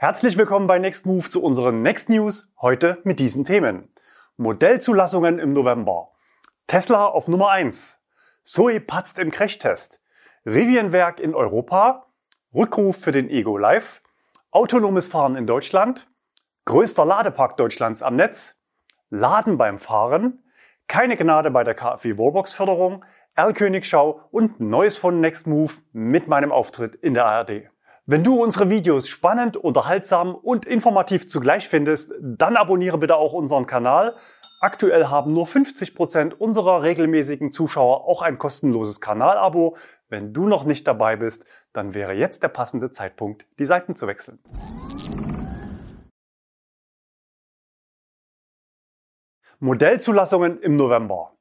Herzlich 0.00 0.38
willkommen 0.38 0.68
bei 0.68 0.78
Next 0.78 1.06
Move 1.06 1.28
zu 1.28 1.42
unseren 1.42 1.80
Next 1.80 2.08
News, 2.08 2.52
heute 2.60 2.98
mit 3.02 3.18
diesen 3.18 3.42
Themen. 3.42 3.88
Modellzulassungen 4.36 5.40
im 5.40 5.52
November. 5.52 6.12
Tesla 6.68 7.06
auf 7.06 7.26
Nummer 7.26 7.50
1. 7.50 7.98
Zoe 8.44 8.78
patzt 8.78 9.18
im 9.18 9.32
Crashtest. 9.32 10.00
Rivianwerk 10.46 11.18
in 11.18 11.34
Europa. 11.34 12.06
Rückruf 12.54 12.96
für 12.96 13.10
den 13.10 13.28
Ego 13.28 13.58
Live. 13.58 14.00
Autonomes 14.52 15.08
Fahren 15.08 15.34
in 15.34 15.48
Deutschland. 15.48 16.08
Größter 16.64 17.04
Ladepark 17.04 17.56
Deutschlands 17.56 18.00
am 18.00 18.14
Netz. 18.14 18.54
Laden 19.10 19.58
beim 19.58 19.80
Fahren. 19.80 20.44
Keine 20.86 21.16
Gnade 21.16 21.50
bei 21.50 21.64
der 21.64 21.74
KfW 21.74 22.16
Wallbox 22.18 22.52
Förderung. 22.52 23.04
Erlkönigschau 23.34 24.20
und 24.30 24.60
Neues 24.60 24.96
von 24.96 25.20
Next 25.20 25.48
Move 25.48 25.72
mit 25.90 26.28
meinem 26.28 26.52
Auftritt 26.52 26.94
in 26.94 27.14
der 27.14 27.26
ARD. 27.26 27.68
Wenn 28.10 28.24
du 28.24 28.42
unsere 28.42 28.70
Videos 28.70 29.06
spannend, 29.06 29.58
unterhaltsam 29.58 30.34
und 30.34 30.64
informativ 30.64 31.28
zugleich 31.28 31.68
findest, 31.68 32.14
dann 32.22 32.56
abonniere 32.56 32.96
bitte 32.96 33.16
auch 33.16 33.34
unseren 33.34 33.66
Kanal. 33.66 34.16
Aktuell 34.62 35.08
haben 35.08 35.34
nur 35.34 35.46
50 35.46 35.94
Prozent 35.94 36.40
unserer 36.40 36.82
regelmäßigen 36.82 37.52
Zuschauer 37.52 38.08
auch 38.08 38.22
ein 38.22 38.38
kostenloses 38.38 39.02
Kanalabo. 39.02 39.76
Wenn 40.08 40.32
du 40.32 40.46
noch 40.46 40.64
nicht 40.64 40.86
dabei 40.86 41.16
bist, 41.16 41.44
dann 41.74 41.92
wäre 41.92 42.14
jetzt 42.14 42.42
der 42.42 42.48
passende 42.48 42.90
Zeitpunkt, 42.90 43.46
die 43.58 43.66
Seiten 43.66 43.94
zu 43.94 44.06
wechseln. 44.06 44.38
Modellzulassungen 49.58 50.62
im 50.62 50.76
November. 50.76 51.37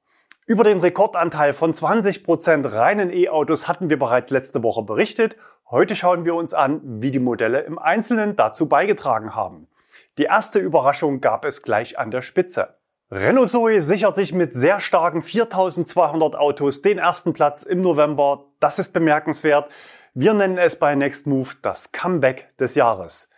Über 0.50 0.64
den 0.64 0.80
Rekordanteil 0.80 1.52
von 1.52 1.74
20% 1.74 2.72
reinen 2.72 3.12
E-Autos 3.12 3.68
hatten 3.68 3.90
wir 3.90 4.00
bereits 4.00 4.32
letzte 4.32 4.64
Woche 4.64 4.82
berichtet. 4.82 5.36
Heute 5.70 5.94
schauen 5.94 6.24
wir 6.24 6.36
uns 6.36 6.54
an, 6.54 6.80
wie 7.02 7.12
die 7.12 7.20
Modelle 7.20 7.60
im 7.60 7.78
Einzelnen 7.78 8.38
dazu 8.38 8.70
beigetragen 8.70 9.36
haben. 9.36 9.68
Die 10.18 10.24
erste 10.24 10.60
Überraschung 10.60 11.20
gab 11.20 11.44
es 11.44 11.64
gleich 11.64 12.00
an 12.00 12.12
der 12.12 12.22
Spitze. 12.22 12.78
Renault 13.12 13.50
Zoe 13.50 13.82
sichert 13.82 14.16
sich 14.16 14.32
mit 14.32 14.54
sehr 14.54 14.80
starken 14.80 15.22
4200 15.22 16.38
Autos 16.38 16.82
den 16.82 16.98
ersten 16.98 17.34
Platz 17.34 17.64
im 17.64 17.82
November. 17.82 18.46
Das 18.62 18.80
ist 18.80 18.94
bemerkenswert. 18.94 19.70
Wir 20.14 20.34
nennen 20.34 20.58
es 20.58 20.78
bei 20.78 20.96
Next 20.96 21.28
Move 21.28 21.50
das 21.62 21.92
Comeback 21.92 22.56
des 22.58 22.76
Jahres. 22.76 23.30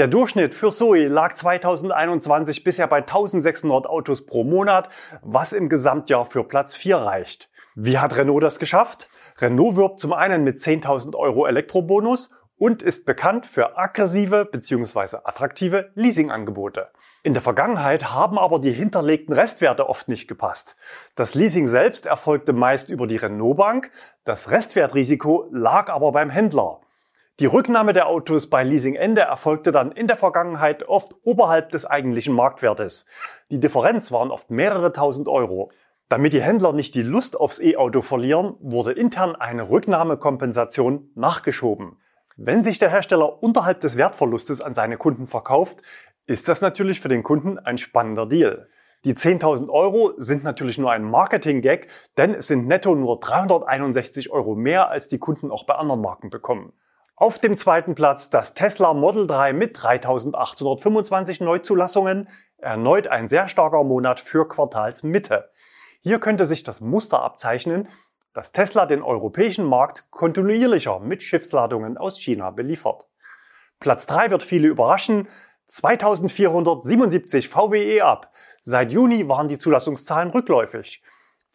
Der 0.00 0.08
Durchschnitt 0.08 0.54
für 0.54 0.72
Zoe 0.72 1.08
lag 1.08 1.34
2021 1.34 2.64
bisher 2.64 2.86
bei 2.86 3.00
1600 3.00 3.86
Autos 3.86 4.24
pro 4.24 4.44
Monat, 4.44 4.88
was 5.20 5.52
im 5.52 5.68
Gesamtjahr 5.68 6.24
für 6.24 6.42
Platz 6.44 6.74
4 6.74 6.96
reicht. 6.96 7.50
Wie 7.74 7.98
hat 7.98 8.16
Renault 8.16 8.42
das 8.42 8.58
geschafft? 8.58 9.10
Renault 9.42 9.76
wirbt 9.76 10.00
zum 10.00 10.14
einen 10.14 10.42
mit 10.42 10.56
10.000 10.56 11.16
Euro 11.16 11.44
Elektrobonus 11.46 12.30
und 12.56 12.80
ist 12.80 13.04
bekannt 13.04 13.44
für 13.44 13.76
aggressive 13.76 14.46
bzw. 14.46 15.18
attraktive 15.22 15.90
Leasingangebote. 15.96 16.88
In 17.22 17.34
der 17.34 17.42
Vergangenheit 17.42 18.10
haben 18.10 18.38
aber 18.38 18.58
die 18.58 18.72
hinterlegten 18.72 19.34
Restwerte 19.34 19.86
oft 19.86 20.08
nicht 20.08 20.28
gepasst. 20.28 20.76
Das 21.14 21.34
Leasing 21.34 21.68
selbst 21.68 22.06
erfolgte 22.06 22.54
meist 22.54 22.88
über 22.88 23.06
die 23.06 23.18
Renault 23.18 23.58
Bank, 23.58 23.90
das 24.24 24.50
Restwertrisiko 24.50 25.50
lag 25.52 25.90
aber 25.90 26.12
beim 26.12 26.30
Händler. 26.30 26.80
Die 27.40 27.46
Rücknahme 27.46 27.94
der 27.94 28.06
Autos 28.06 28.50
bei 28.50 28.64
Leasingende 28.64 29.22
erfolgte 29.22 29.72
dann 29.72 29.92
in 29.92 30.06
der 30.06 30.18
Vergangenheit 30.18 30.86
oft 30.86 31.14
oberhalb 31.24 31.70
des 31.70 31.86
eigentlichen 31.86 32.34
Marktwertes. 32.34 33.06
Die 33.50 33.58
Differenz 33.58 34.12
waren 34.12 34.30
oft 34.30 34.50
mehrere 34.50 34.92
tausend 34.92 35.26
Euro. 35.26 35.72
Damit 36.10 36.34
die 36.34 36.42
Händler 36.42 36.74
nicht 36.74 36.94
die 36.94 37.02
Lust 37.02 37.40
aufs 37.40 37.58
E-Auto 37.58 38.02
verlieren, 38.02 38.56
wurde 38.60 38.92
intern 38.92 39.36
eine 39.36 39.70
Rücknahmekompensation 39.70 41.12
nachgeschoben. 41.14 41.96
Wenn 42.36 42.62
sich 42.62 42.78
der 42.78 42.90
Hersteller 42.90 43.42
unterhalb 43.42 43.80
des 43.80 43.96
Wertverlustes 43.96 44.60
an 44.60 44.74
seine 44.74 44.98
Kunden 44.98 45.26
verkauft, 45.26 45.80
ist 46.26 46.46
das 46.46 46.60
natürlich 46.60 47.00
für 47.00 47.08
den 47.08 47.22
Kunden 47.22 47.58
ein 47.58 47.78
spannender 47.78 48.26
Deal. 48.26 48.68
Die 49.06 49.14
10.000 49.14 49.70
Euro 49.70 50.12
sind 50.18 50.44
natürlich 50.44 50.76
nur 50.76 50.92
ein 50.92 51.04
Marketing-Gag, 51.04 51.88
denn 52.18 52.34
es 52.34 52.48
sind 52.48 52.66
netto 52.66 52.94
nur 52.94 53.18
361 53.18 54.30
Euro 54.30 54.56
mehr, 54.56 54.90
als 54.90 55.08
die 55.08 55.18
Kunden 55.18 55.50
auch 55.50 55.64
bei 55.64 55.76
anderen 55.76 56.02
Marken 56.02 56.28
bekommen. 56.28 56.74
Auf 57.20 57.38
dem 57.38 57.58
zweiten 57.58 57.94
Platz 57.94 58.30
das 58.30 58.54
Tesla 58.54 58.94
Model 58.94 59.26
3 59.26 59.52
mit 59.52 59.76
3825 59.82 61.42
Neuzulassungen. 61.42 62.30
Erneut 62.56 63.08
ein 63.08 63.28
sehr 63.28 63.46
starker 63.46 63.84
Monat 63.84 64.20
für 64.20 64.48
Quartalsmitte. 64.48 65.50
Hier 66.00 66.18
könnte 66.18 66.46
sich 66.46 66.62
das 66.62 66.80
Muster 66.80 67.20
abzeichnen, 67.20 67.88
dass 68.32 68.52
Tesla 68.52 68.86
den 68.86 69.02
europäischen 69.02 69.66
Markt 69.66 70.10
kontinuierlicher 70.10 70.98
mit 71.00 71.22
Schiffsladungen 71.22 71.98
aus 71.98 72.18
China 72.18 72.52
beliefert. 72.52 73.06
Platz 73.80 74.06
3 74.06 74.30
wird 74.30 74.42
viele 74.42 74.68
überraschen. 74.68 75.28
2477 75.66 77.50
VWE 77.50 78.02
ab. 78.02 78.32
Seit 78.62 78.92
Juni 78.92 79.28
waren 79.28 79.48
die 79.48 79.58
Zulassungszahlen 79.58 80.30
rückläufig. 80.30 81.02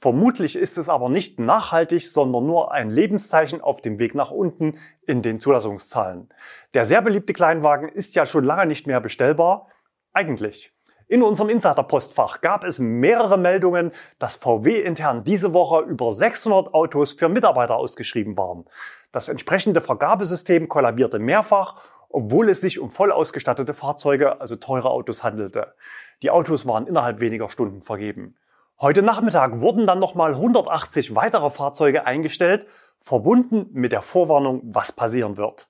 Vermutlich 0.06 0.56
ist 0.56 0.78
es 0.78 0.88
aber 0.88 1.10
nicht 1.10 1.40
nachhaltig, 1.40 2.08
sondern 2.08 2.46
nur 2.46 2.72
ein 2.72 2.92
Lebenszeichen 2.92 3.60
auf 3.60 3.82
dem 3.82 3.98
Weg 3.98 4.14
nach 4.14 4.30
unten 4.30 4.78
in 5.08 5.24
den 5.24 5.40
Zulassungszahlen. 5.40 6.30
Der 6.76 6.86
sehr 6.86 7.02
beliebte 7.02 7.34
Kleinwagen 7.34 7.90
ist 7.90 8.14
ja 8.14 8.28
schon 8.28 8.44
lange 8.44 8.68
nicht 8.68 8.86
mehr 8.86 9.02
bestellbar. 9.02 9.68
Eigentlich. 10.14 10.76
In 11.08 11.24
unserem 11.24 11.50
Insider-Postfach 11.50 12.42
gab 12.42 12.64
es 12.66 12.78
mehrere 12.78 13.40
Meldungen, 13.40 13.90
dass 14.20 14.36
VW 14.36 14.80
intern 14.80 15.24
diese 15.24 15.54
Woche 15.54 15.82
über 15.82 16.12
600 16.12 16.76
Autos 16.76 17.14
für 17.14 17.28
Mitarbeiter 17.28 17.76
ausgeschrieben 17.76 18.38
waren. 18.38 18.66
Das 19.12 19.28
entsprechende 19.28 19.82
Vergabesystem 19.82 20.70
kollabierte 20.70 21.18
mehrfach, 21.18 21.82
obwohl 22.10 22.50
es 22.50 22.62
sich 22.62 22.80
um 22.80 22.92
voll 22.92 23.12
ausgestattete 23.12 23.74
Fahrzeuge, 23.74 24.40
also 24.40 24.56
teure 24.56 24.92
Autos 24.92 25.24
handelte. 25.24 25.74
Die 26.22 26.30
Autos 26.30 26.68
waren 26.68 26.86
innerhalb 26.86 27.22
weniger 27.22 27.50
Stunden 27.50 27.82
vergeben. 27.82 28.36
Heute 28.82 29.02
Nachmittag 29.02 29.62
wurden 29.62 29.88
dann 29.88 30.00
nochmal 30.00 30.34
180 30.34 31.16
weitere 31.16 31.50
Fahrzeuge 31.50 32.06
eingestellt, 32.06 32.68
verbunden 33.00 33.70
mit 33.72 33.94
der 33.94 34.02
Vorwarnung, 34.02 34.62
was 34.66 34.92
passieren 34.92 35.38
wird. 35.38 35.70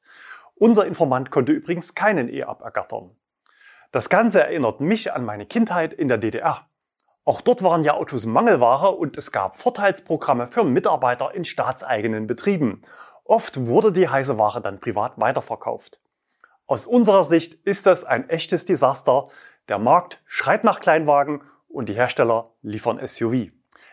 Unser 0.55 0.87
Informant 0.87 1.29
konnte 1.29 1.51
übrigens 1.51 1.93
keinen 1.93 2.29
E-Up 2.33 2.61
ergattern. 2.61 3.11
Das 3.91 4.09
Ganze 4.09 4.41
erinnert 4.41 4.81
mich 4.81 5.13
an 5.13 5.23
meine 5.23 5.45
Kindheit 5.45 5.93
in 5.93 6.07
der 6.07 6.17
DDR. 6.17 6.67
Auch 7.25 7.41
dort 7.41 7.61
waren 7.61 7.83
ja 7.83 7.93
Autos 7.93 8.25
Mangelware 8.25 8.89
und 8.89 9.17
es 9.17 9.31
gab 9.31 9.55
Vorteilsprogramme 9.55 10.47
für 10.47 10.63
Mitarbeiter 10.63 11.31
in 11.35 11.45
staatseigenen 11.45 12.25
Betrieben. 12.25 12.81
Oft 13.23 13.67
wurde 13.67 13.91
die 13.91 14.09
heiße 14.09 14.39
Ware 14.39 14.61
dann 14.61 14.79
privat 14.79 15.19
weiterverkauft. 15.19 15.99
Aus 16.65 16.87
unserer 16.87 17.23
Sicht 17.23 17.53
ist 17.65 17.85
das 17.85 18.03
ein 18.03 18.29
echtes 18.29 18.65
Desaster. 18.65 19.27
Der 19.69 19.77
Markt 19.77 20.23
schreit 20.25 20.63
nach 20.63 20.79
Kleinwagen 20.79 21.43
und 21.75 21.89
die 21.89 21.93
Hersteller 21.93 22.51
liefern 22.61 23.05
SUV. 23.05 23.49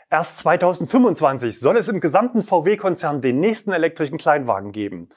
Erst 0.09 0.39
2025 0.39 1.59
soll 1.59 1.77
es 1.77 1.89
im 1.89 2.01
gesamten 2.01 2.43
VW-Konzern 2.43 3.21
den 3.21 3.41
nächsten 3.41 3.73
elektrischen 3.73 4.19
Kleinwagen 4.19 4.71
geben. 4.71 5.09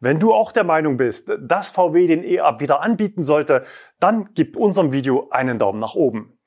Wenn 0.00 0.18
du 0.18 0.32
auch 0.32 0.52
der 0.52 0.64
Meinung 0.64 0.96
bist, 0.96 1.32
dass 1.40 1.70
VW 1.70 2.06
den 2.06 2.24
E-Up 2.24 2.60
wieder 2.60 2.80
anbieten 2.80 3.24
sollte, 3.24 3.62
dann 4.00 4.30
gib 4.34 4.56
unserem 4.56 4.92
Video 4.92 5.28
einen 5.30 5.58
Daumen 5.58 5.80
nach 5.80 5.94
oben. 5.94 6.38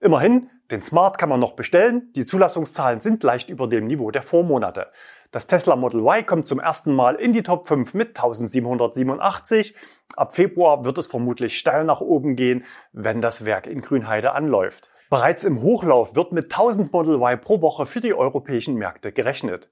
Immerhin, 0.00 0.50
den 0.70 0.82
Smart 0.82 1.18
kann 1.18 1.28
man 1.28 1.40
noch 1.40 1.52
bestellen. 1.52 2.10
Die 2.14 2.26
Zulassungszahlen 2.26 3.00
sind 3.00 3.22
leicht 3.22 3.50
über 3.50 3.66
dem 3.66 3.86
Niveau 3.86 4.10
der 4.10 4.22
Vormonate. 4.22 4.88
Das 5.30 5.46
Tesla 5.46 5.76
Model 5.76 6.00
Y 6.00 6.24
kommt 6.26 6.46
zum 6.46 6.60
ersten 6.60 6.94
Mal 6.94 7.16
in 7.16 7.32
die 7.32 7.42
Top 7.42 7.66
5 7.66 7.94
mit 7.94 8.08
1787. 8.08 9.74
Ab 10.16 10.34
Februar 10.34 10.84
wird 10.84 10.98
es 10.98 11.06
vermutlich 11.06 11.58
steil 11.58 11.84
nach 11.84 12.00
oben 12.00 12.36
gehen, 12.36 12.64
wenn 12.92 13.20
das 13.20 13.44
Werk 13.44 13.66
in 13.66 13.80
Grünheide 13.80 14.32
anläuft. 14.32 14.90
Bereits 15.14 15.44
im 15.44 15.62
Hochlauf 15.62 16.16
wird 16.16 16.32
mit 16.32 16.46
1000 16.46 16.92
Model 16.92 17.14
Y 17.14 17.40
pro 17.40 17.60
Woche 17.60 17.86
für 17.86 18.00
die 18.00 18.14
europäischen 18.14 18.74
Märkte 18.74 19.12
gerechnet. 19.12 19.70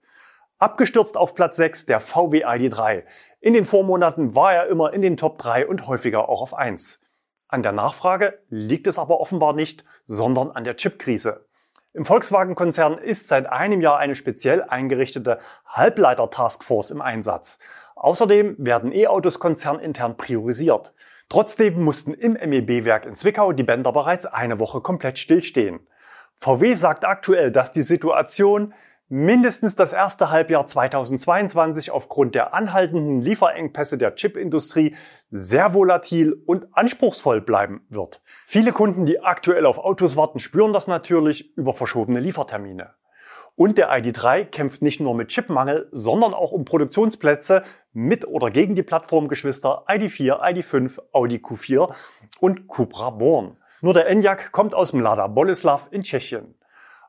Abgestürzt 0.59 1.17
auf 1.17 1.35
Platz 1.35 1.57
6 1.57 1.87
der 1.87 1.99
VW 1.99 2.45
ID3. 2.45 3.03
In 3.41 3.53
den 3.53 3.65
Vormonaten 3.65 4.37
war 4.37 4.55
er 4.55 4.69
immer 4.69 4.93
in 4.93 5.03
den 5.03 5.17
Top 5.17 5.39
3 5.39 5.67
und 5.67 5.89
häufiger 5.89 6.29
auch 6.29 6.43
auf 6.43 6.55
1. 6.55 7.01
An 7.49 7.65
der 7.65 7.73
Nachfrage 7.73 8.39
liegt 8.51 8.87
es 8.87 9.01
aber 9.01 9.19
offenbar 9.19 9.53
nicht, 9.53 9.85
sondern 10.05 10.53
an 10.53 10.63
der 10.63 10.77
Chipkrise. 10.77 11.45
Im 11.93 12.05
Volkswagen-Konzern 12.05 12.99
ist 12.99 13.27
seit 13.27 13.47
einem 13.49 13.81
Jahr 13.81 13.99
eine 13.99 14.15
speziell 14.15 14.63
eingerichtete 14.63 15.39
Halbleiter-Taskforce 15.67 16.93
im 16.93 17.03
Einsatz. 17.03 17.59
Außerdem 17.97 18.55
werden 18.59 18.93
E-Autos 18.93 19.41
konzernintern 19.41 20.17
priorisiert. 20.17 20.95
Trotzdem 21.33 21.83
mussten 21.83 22.13
im 22.13 22.35
MEB-Werk 22.35 23.07
in 23.07 23.15
Zwickau 23.15 23.53
die 23.53 23.63
Bänder 23.63 23.91
bereits 23.91 24.27
eine 24.27 24.59
Woche 24.59 24.83
komplett 24.83 25.19
stillstehen. 25.19 25.81
VW 26.35 26.75
sagt 26.75 27.07
aktuell, 27.07 27.51
dass 27.51 27.73
die 27.73 27.81
Situation 27.81 28.75
mindestens 29.09 29.75
das 29.75 29.95
erste 29.95 30.29
Halbjahr 30.29 30.67
2022 30.67 31.91
aufgrund 31.91 32.35
der 32.35 32.53
anhaltenden 32.53 33.23
Lieferengpässe 33.23 33.97
der 33.97 34.15
Chipindustrie 34.15 34.95
sehr 35.31 35.73
volatil 35.73 36.35
und 36.45 36.67
anspruchsvoll 36.73 37.41
bleiben 37.41 37.87
wird. 37.89 38.21
Viele 38.45 38.73
Kunden, 38.73 39.07
die 39.07 39.23
aktuell 39.23 39.65
auf 39.65 39.79
Autos 39.79 40.19
warten, 40.19 40.39
spüren 40.39 40.75
das 40.75 40.87
natürlich 40.87 41.57
über 41.57 41.73
verschobene 41.73 42.21
Liefertermine. 42.21 42.91
Und 43.55 43.77
der 43.77 43.93
ID3 43.93 44.47
kämpft 44.47 44.81
nicht 44.83 45.01
nur 45.01 45.15
mit 45.15 45.29
Chipmangel, 45.29 45.89
sondern 45.93 46.33
auch 46.33 46.53
um 46.53 46.65
Produktionsplätze 46.65 47.63
mit 47.93 48.27
oder 48.27 48.51
gegen 48.51 48.75
die 48.75 48.83
Plattformgeschwister 48.83 49.85
ID4, 49.89 50.41
ID5, 50.41 50.99
Audi 51.13 51.37
Q4 51.37 51.95
und 52.41 52.67
Cupra 52.67 53.11
Born. 53.11 53.57
Nur 53.83 53.95
der 53.95 54.09
Enyaq 54.09 54.53
kommt 54.53 54.75
aus 54.75 54.93
dem 54.93 55.01
Lada 55.01 55.27
Boleslav 55.27 55.89
in 55.91 56.03
Tschechien. 56.03 56.55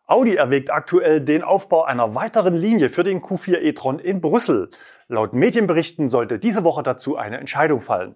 Audi 0.06 0.36
erwägt 0.36 0.70
aktuell 0.70 1.22
den 1.22 1.44
Aufbau 1.44 1.84
einer 1.84 2.14
weiteren 2.14 2.56
Linie 2.56 2.90
für 2.90 3.04
den 3.04 3.22
Q4 3.22 3.60
e-tron 3.62 4.00
in 4.00 4.20
Brüssel. 4.20 4.70
Laut 5.08 5.32
Medienberichten 5.32 6.10
sollte 6.10 6.40
diese 6.40 6.66
Woche 6.66 6.84
dazu 6.84 7.16
eine 7.16 7.38
Entscheidung 7.38 7.80
fallen. 7.80 8.16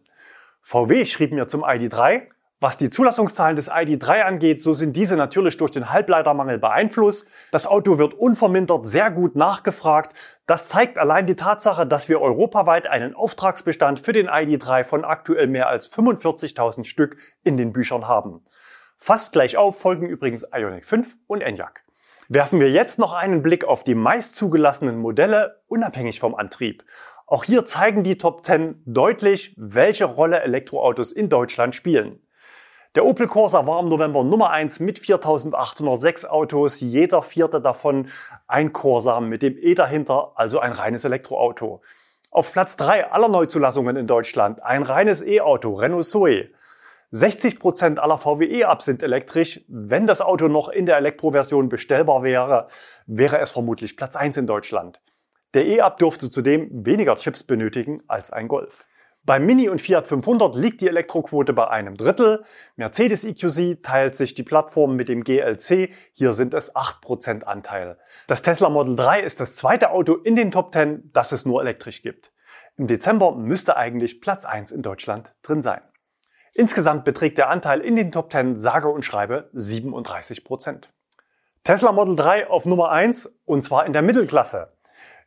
VW 0.62 1.06
schrieb 1.06 1.32
mir 1.32 1.48
zum 1.48 1.64
ID3, 1.64 2.28
was 2.60 2.78
die 2.78 2.90
Zulassungszahlen 2.90 3.56
des 3.56 3.70
ID3 3.70 4.24
angeht, 4.24 4.62
so 4.62 4.74
sind 4.74 4.96
diese 4.96 5.16
natürlich 5.16 5.58
durch 5.58 5.72
den 5.72 5.92
Halbleitermangel 5.92 6.58
beeinflusst. 6.58 7.30
Das 7.52 7.68
Auto 7.68 8.00
wird 8.00 8.16
unvermindert 8.16 8.88
sehr 8.88 9.12
gut 9.12 9.36
nachgefragt. 9.36 10.16
Das 10.48 10.68
zeigt 10.68 10.98
allein 10.98 11.28
die 11.28 11.36
Tatsache, 11.36 11.86
dass 11.86 12.10
wir 12.10 12.20
europaweit 12.20 12.88
einen 12.88 13.14
Auftragsbestand 13.14 14.00
für 14.00 14.14
den 14.14 14.28
ID3 14.28 14.84
von 14.84 15.06
aktuell 15.06 15.48
mehr 15.48 15.68
als 15.68 15.92
45.000 15.92 16.84
Stück 16.84 17.18
in 17.44 17.58
den 17.58 17.74
Büchern 17.74 18.08
haben. 18.08 18.44
Fast 18.98 19.34
gleich 19.34 19.58
auf 19.58 19.80
folgen 19.80 20.08
übrigens 20.08 20.48
Ioniq 20.52 20.86
5 20.86 21.18
und 21.28 21.42
Enyaq. 21.42 21.84
Werfen 22.30 22.60
wir 22.60 22.70
jetzt 22.70 22.98
noch 22.98 23.14
einen 23.14 23.42
Blick 23.42 23.64
auf 23.64 23.84
die 23.84 23.96
meist 23.96 24.36
zugelassenen 24.36 24.98
Modelle, 24.98 25.62
unabhängig 25.68 26.20
vom 26.20 26.36
Antrieb. 26.36 26.84
Auch 27.26 27.44
hier 27.44 27.66
zeigen 27.66 28.04
die 28.04 28.18
Top 28.18 28.44
10 28.44 28.82
deutlich, 28.86 29.54
welche 29.58 30.06
Rolle 30.06 30.42
Elektroautos 30.42 31.12
in 31.12 31.30
Deutschland 31.30 31.76
spielen. 31.76 32.20
Der 32.98 33.06
Opel 33.06 33.28
Corsa 33.28 33.68
war 33.68 33.80
im 33.80 33.90
November 33.90 34.24
Nummer 34.24 34.50
1 34.50 34.80
mit 34.80 34.98
4806 34.98 36.26
Autos, 36.26 36.80
jeder 36.80 37.22
vierte 37.22 37.62
davon 37.62 38.08
ein 38.48 38.74
Corsa 38.74 39.22
mit 39.22 39.44
dem 39.44 39.56
E 39.56 39.76
dahinter, 39.76 40.32
also 40.34 40.60
ein 40.60 40.72
reines 40.72 41.06
Elektroauto. 41.06 41.84
Auf 42.32 42.52
Platz 42.52 42.76
3 42.76 43.12
aller 43.12 43.30
Neuzulassungen 43.30 43.98
in 43.98 44.08
Deutschland 44.08 44.64
ein 44.64 44.82
reines 44.82 45.22
E-Auto, 45.22 45.76
Renault 45.76 46.06
Zoe. 46.06 46.50
60 47.12 47.60
Prozent 47.60 48.00
aller 48.00 48.18
VW-E-Up 48.18 48.82
sind 48.82 49.04
elektrisch. 49.04 49.62
Wenn 49.68 50.08
das 50.08 50.22
Auto 50.22 50.48
noch 50.48 50.68
in 50.68 50.88
der 50.88 50.98
Elektroversion 50.98 51.70
bestellbar 51.70 52.24
wäre, 52.24 52.66
wäre 53.06 53.38
es 53.38 53.52
vermutlich 53.52 53.96
Platz 53.96 54.16
1 54.16 54.38
in 54.38 54.48
Deutschland. 54.48 55.02
Der 55.54 55.68
E-Up 55.68 55.98
dürfte 55.98 56.32
zudem 56.32 56.68
weniger 56.72 57.16
Chips 57.18 57.44
benötigen 57.44 58.02
als 58.08 58.34
ein 58.34 58.48
Golf. 58.48 58.87
Beim 59.28 59.46
Mini 59.46 59.68
und 59.68 59.82
Fiat 59.82 60.08
500 60.08 60.56
liegt 60.56 60.80
die 60.80 60.88
Elektroquote 60.88 61.52
bei 61.52 61.68
einem 61.68 61.98
Drittel. 61.98 62.46
Mercedes 62.78 63.26
EQC 63.26 63.84
teilt 63.84 64.16
sich 64.16 64.36
die 64.36 64.44
Plattform 64.44 64.96
mit 64.96 65.10
dem 65.10 65.26
GLC. 65.26 65.90
Hier 66.14 66.32
sind 66.32 66.54
es 66.54 66.74
8% 66.74 67.44
Anteil. 67.44 67.98
Das 68.28 68.42
Tesla 68.42 68.70
Model 68.70 68.96
3 68.96 69.20
ist 69.20 69.42
das 69.42 69.54
zweite 69.54 69.92
Auto 69.92 70.16
in 70.16 70.38
den 70.38 70.50
Top 70.50 70.72
10, 70.72 71.12
das 71.12 71.34
es 71.34 71.46
nur 71.46 71.60
elektrisch 71.60 72.04
gibt. 72.04 72.32
Im 72.78 72.88
Dezember 72.88 73.36
müsste 73.36 73.76
eigentlich 73.76 74.22
Platz 74.22 74.46
1 74.46 74.72
in 74.72 74.82
Deutschland 74.82 75.36
drin 75.44 75.62
sein. 75.62 75.82
Insgesamt 76.54 77.04
beträgt 77.04 77.38
der 77.38 77.50
Anteil 77.50 77.82
in 77.82 77.98
den 77.98 78.14
Top 78.14 78.32
10 78.32 78.58
sage 78.58 78.88
und 78.88 79.04
schreibe 79.04 79.52
37% 79.54 80.86
Tesla 81.66 81.92
Model 81.92 82.16
3 82.16 82.50
auf 82.50 82.66
Nummer 82.66 82.92
1 82.92 83.42
und 83.44 83.62
zwar 83.62 83.86
in 83.86 83.92
der 83.92 84.04
Mittelklasse. 84.04 84.72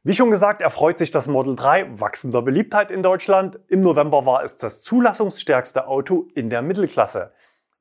Wie 0.02 0.14
schon 0.14 0.30
gesagt, 0.30 0.62
erfreut 0.62 0.98
sich 0.98 1.10
das 1.10 1.28
Model 1.28 1.54
3 1.56 2.00
wachsender 2.00 2.40
Beliebtheit 2.40 2.90
in 2.90 3.02
Deutschland. 3.02 3.60
Im 3.68 3.80
November 3.80 4.24
war 4.24 4.42
es 4.42 4.56
das 4.56 4.80
zulassungsstärkste 4.80 5.86
Auto 5.88 6.26
in 6.34 6.48
der 6.48 6.62
Mittelklasse. 6.62 7.32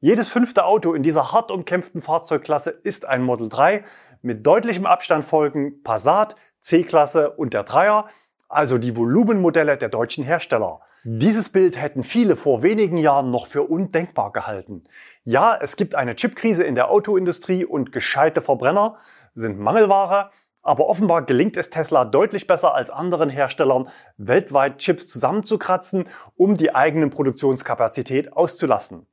Jedes 0.02 0.28
fünfte 0.28 0.66
Auto 0.66 0.94
in 0.94 1.02
dieser 1.02 1.32
hart 1.32 1.50
umkämpften 1.50 2.02
Fahrzeugklasse 2.02 2.72
ist 2.72 3.06
ein 3.06 3.24
Model 3.24 3.48
3. 3.48 3.84
Mit 4.22 4.46
deutlichem 4.46 4.86
Abstand 4.86 5.24
folgen 5.24 5.82
Passat, 5.82 6.36
C-Klasse 6.60 7.32
und 7.32 7.54
der 7.54 7.64
Dreier 7.64 8.10
also 8.50 8.80
die 8.80 8.98
Volumenmodelle 8.98 9.78
der 9.78 9.90
deutschen 9.90 10.24
Hersteller. 10.24 10.82
Dieses 11.04 11.50
Bild 11.50 11.80
hätten 11.80 12.04
viele 12.04 12.36
vor 12.36 12.64
wenigen 12.64 12.98
Jahren 12.98 13.30
noch 13.30 13.48
für 13.48 13.64
undenkbar 13.64 14.32
gehalten. 14.32 14.84
Ja, 15.24 15.58
es 15.62 15.78
gibt 15.78 15.96
eine 15.96 16.16
Chipkrise 16.16 16.64
in 16.64 16.76
der 16.76 16.90
Autoindustrie 16.90 17.64
und 17.64 17.92
gescheite 17.92 18.42
Verbrenner 18.42 18.98
sind 19.36 19.60
Mangelware, 19.60 20.32
aber 20.62 20.88
offenbar 20.88 21.26
gelingt 21.26 21.58
es 21.58 21.70
Tesla 21.70 22.06
deutlich 22.06 22.48
besser 22.48 22.76
als 22.76 22.90
anderen 22.90 23.30
Herstellern, 23.30 23.88
weltweit 24.18 24.78
Chips 24.78 25.08
zusammenzukratzen, 25.08 26.06
um 26.36 26.58
die 26.58 26.76
eigenen 26.76 27.10
Produktionskapazität 27.10 28.34
auszulassen. 28.34 29.08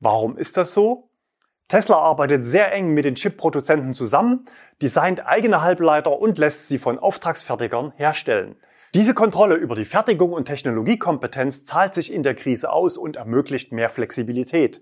Warum 0.00 0.36
ist 0.36 0.56
das 0.56 0.74
so? 0.74 1.10
Tesla 1.68 1.98
arbeitet 1.98 2.46
sehr 2.46 2.72
eng 2.72 2.94
mit 2.94 3.04
den 3.04 3.16
Chip-Produzenten 3.16 3.92
zusammen, 3.92 4.46
designt 4.80 5.26
eigene 5.26 5.62
Halbleiter 5.62 6.16
und 6.16 6.38
lässt 6.38 6.68
sie 6.68 6.78
von 6.78 6.98
Auftragsfertigern 6.98 7.92
herstellen. 7.96 8.54
Diese 8.94 9.14
Kontrolle 9.14 9.56
über 9.56 9.74
die 9.74 9.84
Fertigung 9.84 10.32
und 10.32 10.44
Technologiekompetenz 10.44 11.64
zahlt 11.64 11.92
sich 11.92 12.12
in 12.12 12.22
der 12.22 12.36
Krise 12.36 12.70
aus 12.70 12.96
und 12.96 13.16
ermöglicht 13.16 13.72
mehr 13.72 13.90
Flexibilität. 13.90 14.80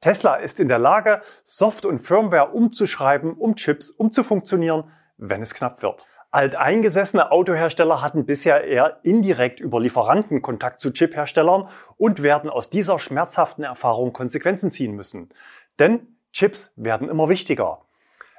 Tesla 0.00 0.34
ist 0.34 0.58
in 0.58 0.68
der 0.68 0.80
Lage, 0.80 1.20
Soft- 1.44 1.86
und 1.86 2.00
Firmware 2.00 2.50
umzuschreiben, 2.50 3.32
um 3.34 3.54
Chips 3.54 3.90
umzufunktionieren, 3.90 4.90
wenn 5.18 5.42
es 5.42 5.54
knapp 5.54 5.82
wird. 5.82 6.06
Alteingesessene 6.30 7.30
Autohersteller 7.30 8.02
hatten 8.02 8.26
bisher 8.26 8.64
eher 8.64 9.00
indirekt 9.02 9.60
über 9.60 9.80
Lieferanten 9.80 10.42
Kontakt 10.42 10.80
zu 10.80 10.92
Chipherstellern 10.92 11.68
und 11.96 12.22
werden 12.22 12.50
aus 12.50 12.68
dieser 12.68 12.98
schmerzhaften 12.98 13.64
Erfahrung 13.64 14.12
Konsequenzen 14.12 14.70
ziehen 14.70 14.94
müssen. 14.94 15.30
Denn 15.78 16.18
Chips 16.32 16.72
werden 16.76 17.08
immer 17.08 17.28
wichtiger. 17.28 17.86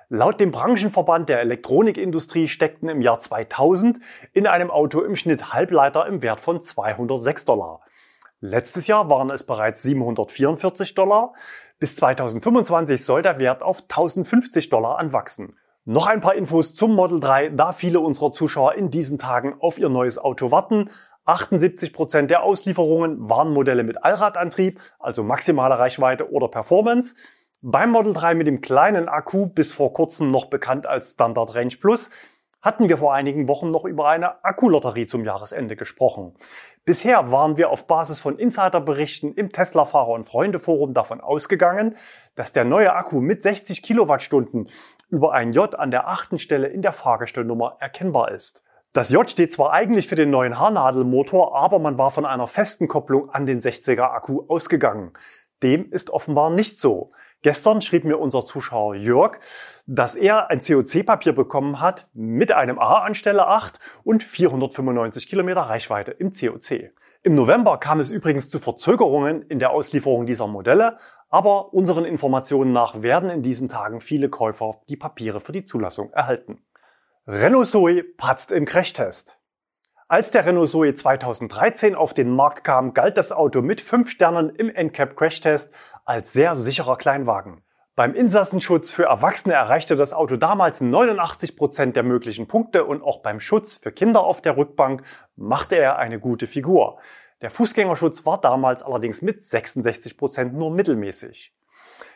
Laut 0.10 0.40
dem 0.40 0.52
Branchenverband 0.52 1.28
der 1.28 1.42
Elektronikindustrie 1.42 2.48
steckten 2.48 2.88
im 2.88 3.02
Jahr 3.02 3.20
2000 3.20 4.00
in 4.32 4.48
einem 4.48 4.72
Auto 4.72 5.02
im 5.02 5.16
Schnitt 5.16 5.52
Halbleiter 5.52 6.06
im 6.06 6.22
Wert 6.22 6.40
von 6.40 6.62
206 6.62 7.46
Dollar. 7.46 7.82
Letztes 8.40 8.86
Jahr 8.86 9.10
waren 9.10 9.32
es 9.32 9.46
bereits 9.46 9.82
744 9.82 10.94
Dollar. 10.94 11.34
Bis 11.80 11.96
2025 11.96 13.04
soll 13.04 13.24
der 13.24 13.40
Wert 13.40 13.64
auf 13.64 13.82
1050 13.82 14.70
Dollar 14.70 15.00
anwachsen. 15.00 15.58
Noch 15.90 16.06
ein 16.06 16.20
paar 16.20 16.36
Infos 16.36 16.76
zum 16.76 16.96
Model 16.96 17.22
3, 17.22 17.48
da 17.52 17.72
viele 17.72 18.02
unserer 18.02 18.34
Zuschauer 18.34 18.74
in 18.74 18.90
diesen 18.90 19.18
Tagen 19.18 19.56
auf 19.62 19.80
ihr 19.80 19.88
neues 19.88 20.18
Auto 20.18 20.52
warten. 20.52 20.90
78 21.24 21.94
Prozent 21.94 22.30
der 22.30 22.44
Auslieferungen 22.44 23.30
waren 23.30 23.54
Modelle 23.54 23.86
mit 23.86 24.04
Allradantrieb, 24.04 24.82
also 25.00 25.24
maximale 25.24 25.80
Reichweite 25.80 26.30
oder 26.30 26.50
Performance. 26.50 27.16
Beim 27.62 27.92
Model 27.92 28.12
3 28.12 28.36
mit 28.36 28.48
dem 28.48 28.60
kleinen 28.60 29.08
Akku, 29.08 29.46
bis 29.46 29.72
vor 29.72 29.94
kurzem 29.94 30.30
noch 30.30 30.48
bekannt 30.48 30.86
als 30.86 31.12
Standard 31.12 31.56
Range 31.56 31.74
Plus, 31.80 32.10
hatten 32.62 32.90
wir 32.90 32.98
vor 32.98 33.14
einigen 33.14 33.48
Wochen 33.48 33.72
noch 33.72 33.86
über 33.86 34.10
eine 34.10 34.44
Akkulotterie 34.44 35.08
zum 35.08 35.24
Jahresende 35.24 35.78
gesprochen. 35.78 36.36
Bisher 36.84 37.32
waren 37.32 37.56
wir 37.56 37.70
auf 37.70 37.88
Basis 37.88 38.20
von 38.20 38.38
Insiderberichten 38.38 39.34
im 39.36 39.54
Tesla-Fahrer- 39.54 40.14
und 40.14 40.26
Freunde-Forum 40.26 40.94
davon 40.94 41.22
ausgegangen, 41.22 41.96
dass 42.36 42.52
der 42.52 42.66
neue 42.66 42.94
Akku 42.94 43.22
mit 43.22 43.42
60 43.42 43.84
Kilowattstunden 43.84 44.68
über 45.10 45.34
ein 45.34 45.54
J 45.54 45.74
an 45.76 45.92
der 45.92 46.08
achten 46.08 46.38
Stelle 46.38 46.68
in 46.68 46.82
der 46.82 46.94
Fahrgestellnummer 46.94 47.78
erkennbar 47.80 48.32
ist. 48.32 48.64
Das 48.94 49.10
J 49.10 49.30
steht 49.30 49.54
zwar 49.54 49.74
eigentlich 49.74 50.08
für 50.08 50.16
den 50.16 50.30
neuen 50.30 50.60
Haarnadelmotor, 50.60 51.56
aber 51.56 51.80
man 51.80 51.98
war 51.98 52.12
von 52.12 52.26
einer 52.26 52.48
festen 52.48 52.88
Kopplung 52.88 53.30
an 53.30 53.46
den 53.46 53.62
60er 53.62 54.04
Akku 54.04 54.46
ausgegangen. 54.48 55.14
Dem 55.64 55.92
ist 55.92 56.10
offenbar 56.10 56.50
nicht 56.50 56.80
so. 56.80 57.10
Gestern 57.44 57.82
schrieb 57.82 58.04
mir 58.04 58.18
unser 58.18 58.44
Zuschauer 58.44 58.96
Jörg, 58.96 59.40
dass 59.86 60.16
er 60.16 60.50
ein 60.50 60.60
COC-Papier 60.60 61.34
bekommen 61.34 61.80
hat 61.80 62.10
mit 62.14 62.52
einem 62.52 62.80
A 62.80 63.00
an 63.04 63.14
Stelle 63.14 63.48
8 63.48 63.80
und 64.04 64.24
495 64.24 65.28
Kilometer 65.28 65.62
Reichweite 65.62 66.12
im 66.12 66.32
COC. 66.32 66.92
Im 67.24 67.36
November 67.36 67.78
kam 67.78 68.00
es 68.00 68.12
übrigens 68.12 68.50
zu 68.50 68.60
Verzögerungen 68.60 69.42
in 69.44 69.60
der 69.60 69.72
Auslieferung 69.72 70.26
dieser 70.26 70.48
Modelle, 70.48 70.98
aber 71.30 71.74
unseren 71.74 72.06
Informationen 72.06 72.72
nach 72.72 73.02
werden 73.02 73.30
in 73.30 73.42
diesen 73.42 73.70
Tagen 73.70 74.02
viele 74.02 74.30
Käufer 74.30 74.82
die 74.90 74.98
Papiere 74.98 75.40
für 75.40 75.52
die 75.52 75.66
Zulassung 75.66 76.12
erhalten. 76.14 76.62
Renault 77.26 77.68
Zoe 77.68 78.04
patzt 78.04 78.52
im 78.52 78.66
Crashtest. 78.66 79.40
Als 80.08 80.32
der 80.32 80.46
Renault 80.46 80.70
Zoe 80.70 80.94
2013 80.94 81.96
auf 81.96 82.14
den 82.14 82.30
Markt 82.30 82.64
kam, 82.64 82.94
galt 82.94 83.18
das 83.18 83.34
Auto 83.34 83.62
mit 83.62 83.82
5 83.82 84.10
Sternen 84.10 84.50
im 84.52 84.70
NCAP 84.70 85.18
Crashtest 85.18 85.76
als 86.06 86.32
sehr 86.32 86.56
sicherer 86.56 86.96
Kleinwagen. 86.96 87.64
Beim 87.98 88.14
Insassenschutz 88.14 88.92
für 88.92 89.06
Erwachsene 89.06 89.56
erreichte 89.56 89.96
das 89.96 90.14
Auto 90.14 90.36
damals 90.36 90.82
89 90.82 91.56
Prozent 91.56 91.96
der 91.96 92.04
möglichen 92.04 92.48
Punkte 92.48 92.86
und 92.86 93.02
auch 93.02 93.24
beim 93.24 93.40
Schutz 93.40 93.76
für 93.76 93.92
Kinder 93.92 94.24
auf 94.24 94.40
der 94.40 94.56
Rückbank 94.56 95.02
machte 95.36 95.78
er 95.78 95.98
eine 95.98 96.20
gute 96.20 96.46
Figur. 96.46 97.00
Der 97.42 97.50
Fußgängerschutz 97.50 98.24
war 98.24 98.40
damals 98.40 98.84
allerdings 98.84 99.24
mit 99.24 99.44
66 99.44 100.16
Prozent 100.16 100.54
nur 100.54 100.70
mittelmäßig. 100.70 101.56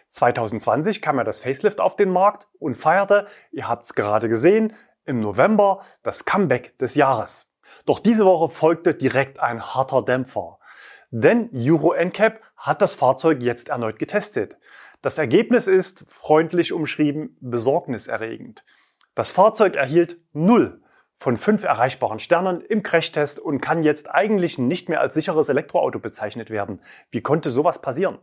2020 0.09 1.01
kam 1.01 1.17
ja 1.17 1.23
das 1.23 1.39
Facelift 1.39 1.81
auf 1.81 1.95
den 1.95 2.11
Markt 2.11 2.47
und 2.59 2.75
feierte, 2.75 3.25
ihr 3.51 3.67
habt 3.67 3.85
es 3.85 3.95
gerade 3.95 4.29
gesehen, 4.29 4.75
im 5.05 5.19
November 5.19 5.81
das 6.03 6.25
Comeback 6.25 6.77
des 6.77 6.93
Jahres. 6.93 7.51
Doch 7.87 7.99
diese 7.99 8.27
Woche 8.27 8.49
folgte 8.49 8.93
direkt 8.93 9.39
ein 9.39 9.73
harter 9.73 10.03
Dämpfer. 10.03 10.59
Denn 11.09 11.49
Euro 11.53 11.93
NCAP 11.93 12.39
hat 12.55 12.83
das 12.83 12.93
Fahrzeug 12.93 13.41
jetzt 13.41 13.69
erneut 13.69 13.97
getestet. 13.97 14.57
Das 15.01 15.17
Ergebnis 15.17 15.65
ist, 15.65 16.05
freundlich 16.07 16.73
umschrieben, 16.73 17.35
besorgniserregend. 17.41 18.63
Das 19.15 19.31
Fahrzeug 19.31 19.75
erhielt 19.75 20.19
0 20.33 20.79
von 21.17 21.37
5 21.37 21.63
erreichbaren 21.63 22.19
Sternen 22.19 22.61
im 22.61 22.83
Crashtest 22.83 23.39
und 23.39 23.61
kann 23.61 23.83
jetzt 23.83 24.11
eigentlich 24.11 24.59
nicht 24.59 24.89
mehr 24.89 25.01
als 25.01 25.15
sicheres 25.15 25.49
Elektroauto 25.49 25.97
bezeichnet 25.99 26.51
werden. 26.51 26.81
Wie 27.09 27.21
konnte 27.21 27.49
sowas 27.49 27.81
passieren? 27.81 28.19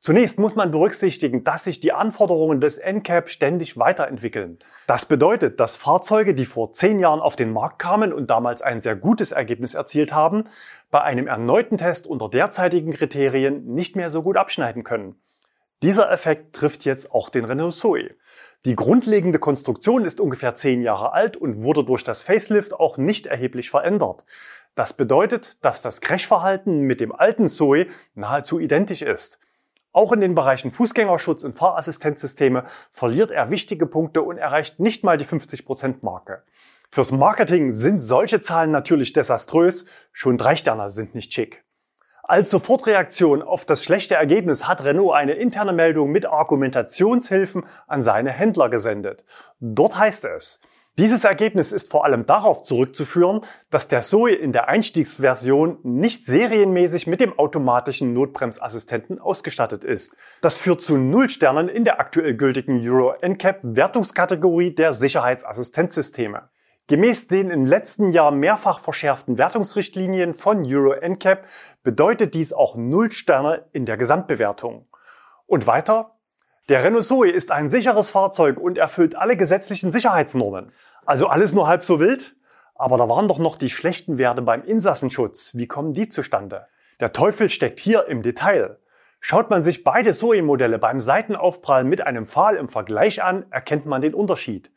Zunächst 0.00 0.38
muss 0.38 0.56
man 0.56 0.70
berücksichtigen, 0.70 1.44
dass 1.44 1.64
sich 1.64 1.80
die 1.80 1.92
Anforderungen 1.92 2.60
des 2.60 2.78
NCAP 2.78 3.28
ständig 3.28 3.76
weiterentwickeln. 3.76 4.58
Das 4.86 5.04
bedeutet, 5.04 5.60
dass 5.60 5.76
Fahrzeuge, 5.76 6.34
die 6.34 6.46
vor 6.46 6.72
zehn 6.72 6.98
Jahren 6.98 7.20
auf 7.20 7.36
den 7.36 7.52
Markt 7.52 7.78
kamen 7.78 8.12
und 8.12 8.30
damals 8.30 8.62
ein 8.62 8.80
sehr 8.80 8.96
gutes 8.96 9.32
Ergebnis 9.32 9.74
erzielt 9.74 10.12
haben, 10.12 10.44
bei 10.90 11.02
einem 11.02 11.26
erneuten 11.26 11.76
Test 11.76 12.06
unter 12.06 12.28
derzeitigen 12.28 12.92
Kriterien 12.92 13.66
nicht 13.66 13.96
mehr 13.96 14.10
so 14.10 14.22
gut 14.22 14.36
abschneiden 14.36 14.82
können. 14.82 15.22
Dieser 15.82 16.12
Effekt 16.12 16.54
trifft 16.54 16.84
jetzt 16.84 17.12
auch 17.12 17.28
den 17.28 17.44
Renault 17.44 17.74
Zoe. 17.74 18.14
Die 18.64 18.76
grundlegende 18.76 19.40
Konstruktion 19.40 20.04
ist 20.04 20.20
ungefähr 20.20 20.54
zehn 20.54 20.80
Jahre 20.80 21.12
alt 21.12 21.36
und 21.36 21.60
wurde 21.60 21.82
durch 21.82 22.04
das 22.04 22.22
Facelift 22.22 22.72
auch 22.72 22.98
nicht 22.98 23.26
erheblich 23.26 23.68
verändert. 23.68 24.24
Das 24.76 24.92
bedeutet, 24.92 25.64
dass 25.64 25.82
das 25.82 26.00
Crashverhalten 26.00 26.82
mit 26.82 27.00
dem 27.00 27.12
alten 27.12 27.48
Zoe 27.48 27.88
nahezu 28.14 28.60
identisch 28.60 29.02
ist. 29.02 29.40
Auch 29.90 30.12
in 30.12 30.20
den 30.20 30.36
Bereichen 30.36 30.70
Fußgängerschutz 30.70 31.42
und 31.42 31.54
Fahrassistenzsysteme 31.54 32.62
verliert 32.92 33.32
er 33.32 33.50
wichtige 33.50 33.86
Punkte 33.86 34.22
und 34.22 34.38
erreicht 34.38 34.78
nicht 34.78 35.02
mal 35.02 35.18
die 35.18 35.26
50%-Marke. 35.26 36.44
Fürs 36.92 37.10
Marketing 37.10 37.72
sind 37.72 38.00
solche 38.00 38.38
Zahlen 38.38 38.70
natürlich 38.70 39.12
desaströs, 39.12 39.84
schon 40.12 40.38
drei 40.38 40.54
Sterne 40.54 40.90
sind 40.90 41.16
nicht 41.16 41.34
schick. 41.34 41.64
Als 42.24 42.50
Sofortreaktion 42.50 43.42
auf 43.42 43.64
das 43.64 43.82
schlechte 43.82 44.14
Ergebnis 44.14 44.68
hat 44.68 44.84
Renault 44.84 45.12
eine 45.14 45.32
interne 45.32 45.72
Meldung 45.72 46.12
mit 46.12 46.24
Argumentationshilfen 46.24 47.64
an 47.88 48.02
seine 48.02 48.30
Händler 48.30 48.70
gesendet. 48.70 49.24
Dort 49.58 49.98
heißt 49.98 50.26
es, 50.26 50.60
dieses 50.98 51.24
Ergebnis 51.24 51.72
ist 51.72 51.90
vor 51.90 52.04
allem 52.04 52.24
darauf 52.24 52.62
zurückzuführen, 52.62 53.40
dass 53.70 53.88
der 53.88 54.02
Zoe 54.02 54.32
in 54.32 54.52
der 54.52 54.68
Einstiegsversion 54.68 55.78
nicht 55.82 56.24
serienmäßig 56.24 57.08
mit 57.08 57.20
dem 57.20 57.36
automatischen 57.38 58.12
Notbremsassistenten 58.12 59.18
ausgestattet 59.18 59.82
ist. 59.82 60.14
Das 60.42 60.58
führt 60.58 60.80
zu 60.80 60.98
Null 60.98 61.28
Sternen 61.28 61.68
in 61.68 61.82
der 61.82 61.98
aktuell 61.98 62.36
gültigen 62.36 62.80
Euro 62.88 63.14
NCAP 63.20 63.60
Wertungskategorie 63.62 64.74
der 64.74 64.92
Sicherheitsassistenzsysteme. 64.92 66.50
Gemäß 66.88 67.28
den 67.28 67.50
im 67.50 67.64
letzten 67.64 68.10
Jahr 68.10 68.32
mehrfach 68.32 68.80
verschärften 68.80 69.38
Wertungsrichtlinien 69.38 70.34
von 70.34 70.66
Euro 70.66 70.94
NCAP 70.94 71.46
bedeutet 71.84 72.34
dies 72.34 72.52
auch 72.52 72.76
Null 72.76 73.12
Sterne 73.12 73.66
in 73.72 73.86
der 73.86 73.96
Gesamtbewertung. 73.96 74.88
Und 75.46 75.66
weiter, 75.68 76.16
der 76.68 76.82
Renault 76.82 77.04
Zoe 77.04 77.30
ist 77.30 77.52
ein 77.52 77.70
sicheres 77.70 78.10
Fahrzeug 78.10 78.58
und 78.58 78.78
erfüllt 78.78 79.16
alle 79.16 79.36
gesetzlichen 79.36 79.92
Sicherheitsnormen. 79.92 80.72
Also 81.06 81.28
alles 81.28 81.52
nur 81.52 81.68
halb 81.68 81.84
so 81.84 82.00
wild? 82.00 82.34
Aber 82.74 82.96
da 82.96 83.08
waren 83.08 83.28
doch 83.28 83.38
noch 83.38 83.56
die 83.56 83.70
schlechten 83.70 84.18
Werte 84.18 84.42
beim 84.42 84.64
Insassenschutz. 84.64 85.54
Wie 85.54 85.68
kommen 85.68 85.94
die 85.94 86.08
zustande? 86.08 86.66
Der 87.00 87.12
Teufel 87.12 87.48
steckt 87.48 87.78
hier 87.78 88.06
im 88.08 88.22
Detail. 88.22 88.78
Schaut 89.20 89.50
man 89.50 89.62
sich 89.62 89.84
beide 89.84 90.14
Zoe-Modelle 90.14 90.80
beim 90.80 90.98
Seitenaufprall 90.98 91.84
mit 91.84 92.04
einem 92.04 92.26
Pfahl 92.26 92.56
im 92.56 92.68
Vergleich 92.68 93.22
an, 93.22 93.46
erkennt 93.50 93.86
man 93.86 94.02
den 94.02 94.14
Unterschied. 94.14 94.72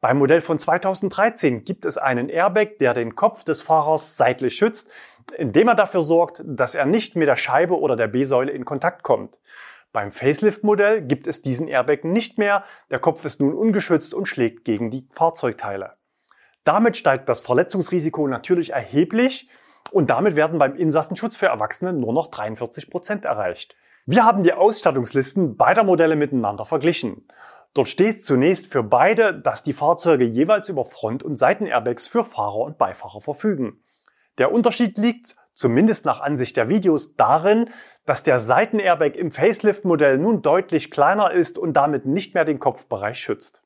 Beim 0.00 0.18
Modell 0.18 0.40
von 0.40 0.60
2013 0.60 1.64
gibt 1.64 1.84
es 1.84 1.98
einen 1.98 2.28
Airbag, 2.28 2.78
der 2.78 2.94
den 2.94 3.16
Kopf 3.16 3.42
des 3.42 3.62
Fahrers 3.62 4.16
seitlich 4.16 4.54
schützt, 4.54 4.92
indem 5.36 5.66
er 5.66 5.74
dafür 5.74 6.04
sorgt, 6.04 6.40
dass 6.44 6.76
er 6.76 6.86
nicht 6.86 7.16
mit 7.16 7.26
der 7.26 7.34
Scheibe 7.34 7.76
oder 7.76 7.96
der 7.96 8.06
B-Säule 8.06 8.52
in 8.52 8.64
Kontakt 8.64 9.02
kommt. 9.02 9.40
Beim 9.92 10.12
Facelift-Modell 10.12 11.02
gibt 11.02 11.26
es 11.26 11.42
diesen 11.42 11.66
Airbag 11.66 12.04
nicht 12.04 12.38
mehr. 12.38 12.62
Der 12.92 13.00
Kopf 13.00 13.24
ist 13.24 13.40
nun 13.40 13.54
ungeschützt 13.54 14.14
und 14.14 14.26
schlägt 14.26 14.64
gegen 14.64 14.92
die 14.92 15.08
Fahrzeugteile. 15.10 15.94
Damit 16.62 16.96
steigt 16.96 17.28
das 17.28 17.40
Verletzungsrisiko 17.40 18.28
natürlich 18.28 18.74
erheblich 18.74 19.48
und 19.90 20.10
damit 20.10 20.36
werden 20.36 20.60
beim 20.60 20.76
Insassenschutz 20.76 21.36
für 21.36 21.46
Erwachsene 21.46 21.92
nur 21.92 22.12
noch 22.12 22.28
43 22.28 22.88
Prozent 22.88 23.24
erreicht. 23.24 23.74
Wir 24.06 24.24
haben 24.24 24.42
die 24.42 24.52
Ausstattungslisten 24.52 25.56
beider 25.56 25.84
Modelle 25.84 26.16
miteinander 26.16 26.64
verglichen. 26.64 27.26
Dort 27.74 27.88
steht 27.88 28.24
zunächst 28.24 28.66
für 28.66 28.82
beide, 28.82 29.34
dass 29.34 29.62
die 29.62 29.72
Fahrzeuge 29.72 30.24
jeweils 30.24 30.68
über 30.68 30.84
Front- 30.84 31.22
und 31.22 31.36
Seitenairbags 31.36 32.08
für 32.08 32.24
Fahrer 32.24 32.58
und 32.58 32.78
Beifahrer 32.78 33.20
verfügen. 33.20 33.84
Der 34.38 34.52
Unterschied 34.52 34.96
liegt 34.98 35.36
zumindest 35.58 36.04
nach 36.04 36.20
Ansicht 36.20 36.56
der 36.56 36.68
Videos, 36.68 37.16
darin, 37.16 37.68
dass 38.06 38.22
der 38.22 38.38
Seitenairbag 38.38 39.16
im 39.16 39.32
Facelift-Modell 39.32 40.16
nun 40.18 40.40
deutlich 40.40 40.92
kleiner 40.92 41.32
ist 41.32 41.58
und 41.58 41.72
damit 41.72 42.06
nicht 42.06 42.34
mehr 42.34 42.44
den 42.44 42.60
Kopfbereich 42.60 43.18
schützt. 43.18 43.64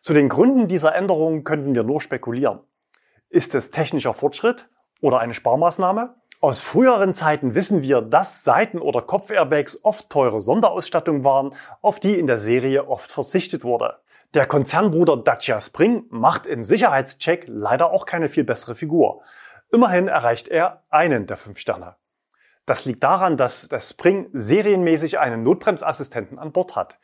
Zu 0.00 0.14
den 0.14 0.28
Gründen 0.28 0.66
dieser 0.66 0.96
Änderungen 0.96 1.44
könnten 1.44 1.76
wir 1.76 1.84
nur 1.84 2.00
spekulieren. 2.00 2.60
Ist 3.28 3.54
es 3.54 3.70
technischer 3.70 4.14
Fortschritt 4.14 4.68
oder 5.00 5.20
eine 5.20 5.32
Sparmaßnahme? 5.32 6.16
Aus 6.44 6.58
früheren 6.58 7.14
Zeiten 7.14 7.54
wissen 7.54 7.82
wir, 7.82 8.00
dass 8.00 8.42
Seiten- 8.42 8.80
oder 8.80 9.00
Kopfairbags 9.00 9.84
oft 9.84 10.10
teure 10.10 10.40
Sonderausstattung 10.40 11.22
waren, 11.22 11.54
auf 11.82 12.00
die 12.00 12.18
in 12.18 12.26
der 12.26 12.38
Serie 12.38 12.88
oft 12.88 13.12
verzichtet 13.12 13.62
wurde. 13.62 13.98
Der 14.34 14.46
Konzernbruder 14.46 15.18
Dacia 15.18 15.60
Spring 15.60 16.02
macht 16.10 16.48
im 16.48 16.64
Sicherheitscheck 16.64 17.44
leider 17.46 17.92
auch 17.92 18.06
keine 18.06 18.28
viel 18.28 18.42
bessere 18.42 18.74
Figur. 18.74 19.22
Immerhin 19.70 20.08
erreicht 20.08 20.48
er 20.48 20.82
einen 20.90 21.28
der 21.28 21.36
fünf 21.36 21.60
Sterne. 21.60 21.94
Das 22.66 22.86
liegt 22.86 23.04
daran, 23.04 23.36
dass 23.36 23.68
der 23.68 23.78
Spring 23.78 24.28
serienmäßig 24.32 25.20
einen 25.20 25.44
Notbremsassistenten 25.44 26.40
an 26.40 26.50
Bord 26.50 26.74
hat. 26.74 26.98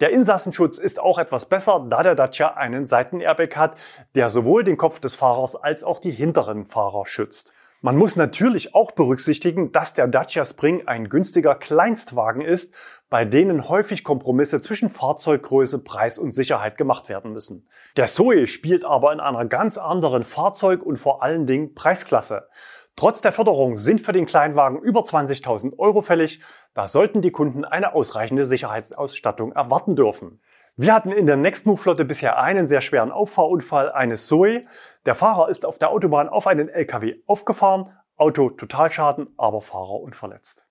Der 0.00 0.10
Insassenschutz 0.10 0.78
ist 0.78 0.98
auch 0.98 1.18
etwas 1.18 1.46
besser, 1.46 1.86
da 1.88 2.02
der 2.02 2.16
Dacia 2.16 2.54
einen 2.54 2.86
Seitenairbag 2.86 3.54
hat, 3.54 3.76
der 4.16 4.30
sowohl 4.30 4.64
den 4.64 4.76
Kopf 4.76 4.98
des 4.98 5.14
Fahrers 5.14 5.54
als 5.54 5.84
auch 5.84 6.00
die 6.00 6.10
hinteren 6.10 6.66
Fahrer 6.66 7.06
schützt. 7.06 7.52
Man 7.82 7.96
muss 7.96 8.14
natürlich 8.14 8.74
auch 8.74 8.90
berücksichtigen, 8.90 9.72
dass 9.72 9.94
der 9.94 10.06
Dacia 10.06 10.44
Spring 10.44 10.86
ein 10.86 11.08
günstiger 11.08 11.54
Kleinstwagen 11.54 12.42
ist, 12.42 12.74
bei 13.08 13.24
denen 13.24 13.70
häufig 13.70 14.04
Kompromisse 14.04 14.60
zwischen 14.60 14.90
Fahrzeuggröße, 14.90 15.82
Preis 15.82 16.18
und 16.18 16.32
Sicherheit 16.32 16.76
gemacht 16.76 17.08
werden 17.08 17.32
müssen. 17.32 17.66
Der 17.96 18.06
Zoe 18.06 18.46
spielt 18.46 18.84
aber 18.84 19.14
in 19.14 19.20
einer 19.20 19.46
ganz 19.46 19.78
anderen 19.78 20.24
Fahrzeug- 20.24 20.82
und 20.82 20.98
vor 20.98 21.22
allen 21.22 21.46
Dingen 21.46 21.74
Preisklasse. 21.74 22.48
Trotz 22.96 23.22
der 23.22 23.32
Förderung 23.32 23.78
sind 23.78 24.02
für 24.02 24.12
den 24.12 24.26
Kleinwagen 24.26 24.78
über 24.78 25.00
20.000 25.00 25.78
Euro 25.78 26.02
fällig. 26.02 26.42
Da 26.74 26.86
sollten 26.86 27.22
die 27.22 27.30
Kunden 27.30 27.64
eine 27.64 27.94
ausreichende 27.94 28.44
Sicherheitsausstattung 28.44 29.52
erwarten 29.52 29.96
dürfen. 29.96 30.42
Wir 30.82 30.94
hatten 30.94 31.12
in 31.12 31.26
der 31.26 31.36
Nextmove-Flotte 31.36 32.06
bisher 32.06 32.38
einen 32.38 32.66
sehr 32.66 32.80
schweren 32.80 33.12
Auffahrunfall 33.12 33.92
eines 33.92 34.26
Zoe. 34.26 34.64
Der 35.04 35.14
Fahrer 35.14 35.50
ist 35.50 35.66
auf 35.66 35.78
der 35.78 35.90
Autobahn 35.90 36.30
auf 36.30 36.46
einen 36.46 36.70
LKW 36.70 37.16
aufgefahren, 37.26 37.90
Auto 38.16 38.48
Totalschaden, 38.48 39.28
aber 39.36 39.60
Fahrer 39.60 40.00
unverletzt. 40.00 40.64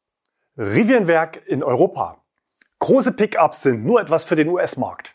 Rivianwerk 0.58 1.46
in 1.46 1.62
Europa. 1.62 2.24
Große 2.80 3.12
Pickups 3.12 3.62
sind 3.62 3.86
nur 3.86 4.02
etwas 4.02 4.26
für 4.26 4.36
den 4.36 4.50
US-Markt. 4.50 5.14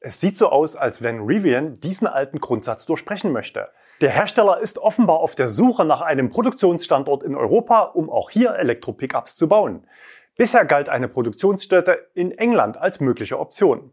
Es 0.00 0.18
sieht 0.18 0.36
so 0.36 0.48
aus, 0.48 0.74
als 0.74 1.02
wenn 1.02 1.20
Rivian 1.20 1.78
diesen 1.78 2.08
alten 2.08 2.40
Grundsatz 2.40 2.84
durchbrechen 2.84 3.30
möchte. 3.30 3.68
Der 4.00 4.10
Hersteller 4.10 4.58
ist 4.58 4.78
offenbar 4.78 5.20
auf 5.20 5.36
der 5.36 5.46
Suche 5.46 5.84
nach 5.84 6.00
einem 6.00 6.30
Produktionsstandort 6.30 7.22
in 7.22 7.36
Europa, 7.36 7.82
um 7.82 8.10
auch 8.10 8.28
hier 8.28 8.56
Elektro-Pickups 8.56 9.36
zu 9.36 9.48
bauen. 9.48 9.86
Bisher 10.36 10.64
galt 10.64 10.88
eine 10.88 11.06
Produktionsstätte 11.06 12.10
in 12.14 12.32
England 12.32 12.76
als 12.76 12.98
mögliche 12.98 13.38
Option. 13.38 13.92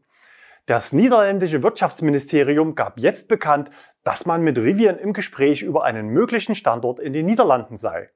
Das 0.70 0.94
niederländische 0.94 1.64
Wirtschaftsministerium 1.64 2.76
gab 2.76 3.00
jetzt 3.00 3.28
bekannt, 3.28 3.72
dass 4.04 4.28
man 4.28 4.44
mit 4.44 4.60
Rivian 4.60 5.00
im 5.00 5.14
Gespräch 5.14 5.64
über 5.64 5.84
einen 5.84 6.10
möglichen 6.10 6.54
Standort 6.54 7.00
in 7.00 7.12
den 7.12 7.26
Niederlanden 7.26 7.76
sei. 7.76 8.12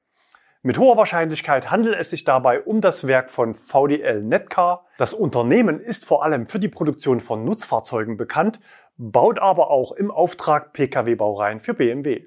Mit 0.62 0.78
hoher 0.78 0.96
Wahrscheinlichkeit 0.96 1.72
handelt 1.72 1.96
es 1.98 2.10
sich 2.10 2.22
dabei 2.22 2.60
um 2.60 2.80
das 2.80 3.08
Werk 3.08 3.28
von 3.28 3.54
VDL 3.54 4.22
Netcar. 4.22 4.86
Das 4.98 5.14
Unternehmen 5.14 5.80
ist 5.80 6.04
vor 6.04 6.22
allem 6.22 6.46
für 6.46 6.60
die 6.60 6.68
Produktion 6.68 7.18
von 7.18 7.44
Nutzfahrzeugen 7.44 8.16
bekannt, 8.16 8.60
baut 8.96 9.40
aber 9.40 9.72
auch 9.72 9.90
im 9.90 10.12
Auftrag 10.12 10.72
Pkw-Baureihen 10.74 11.58
für 11.58 11.74
BMW. 11.74 12.26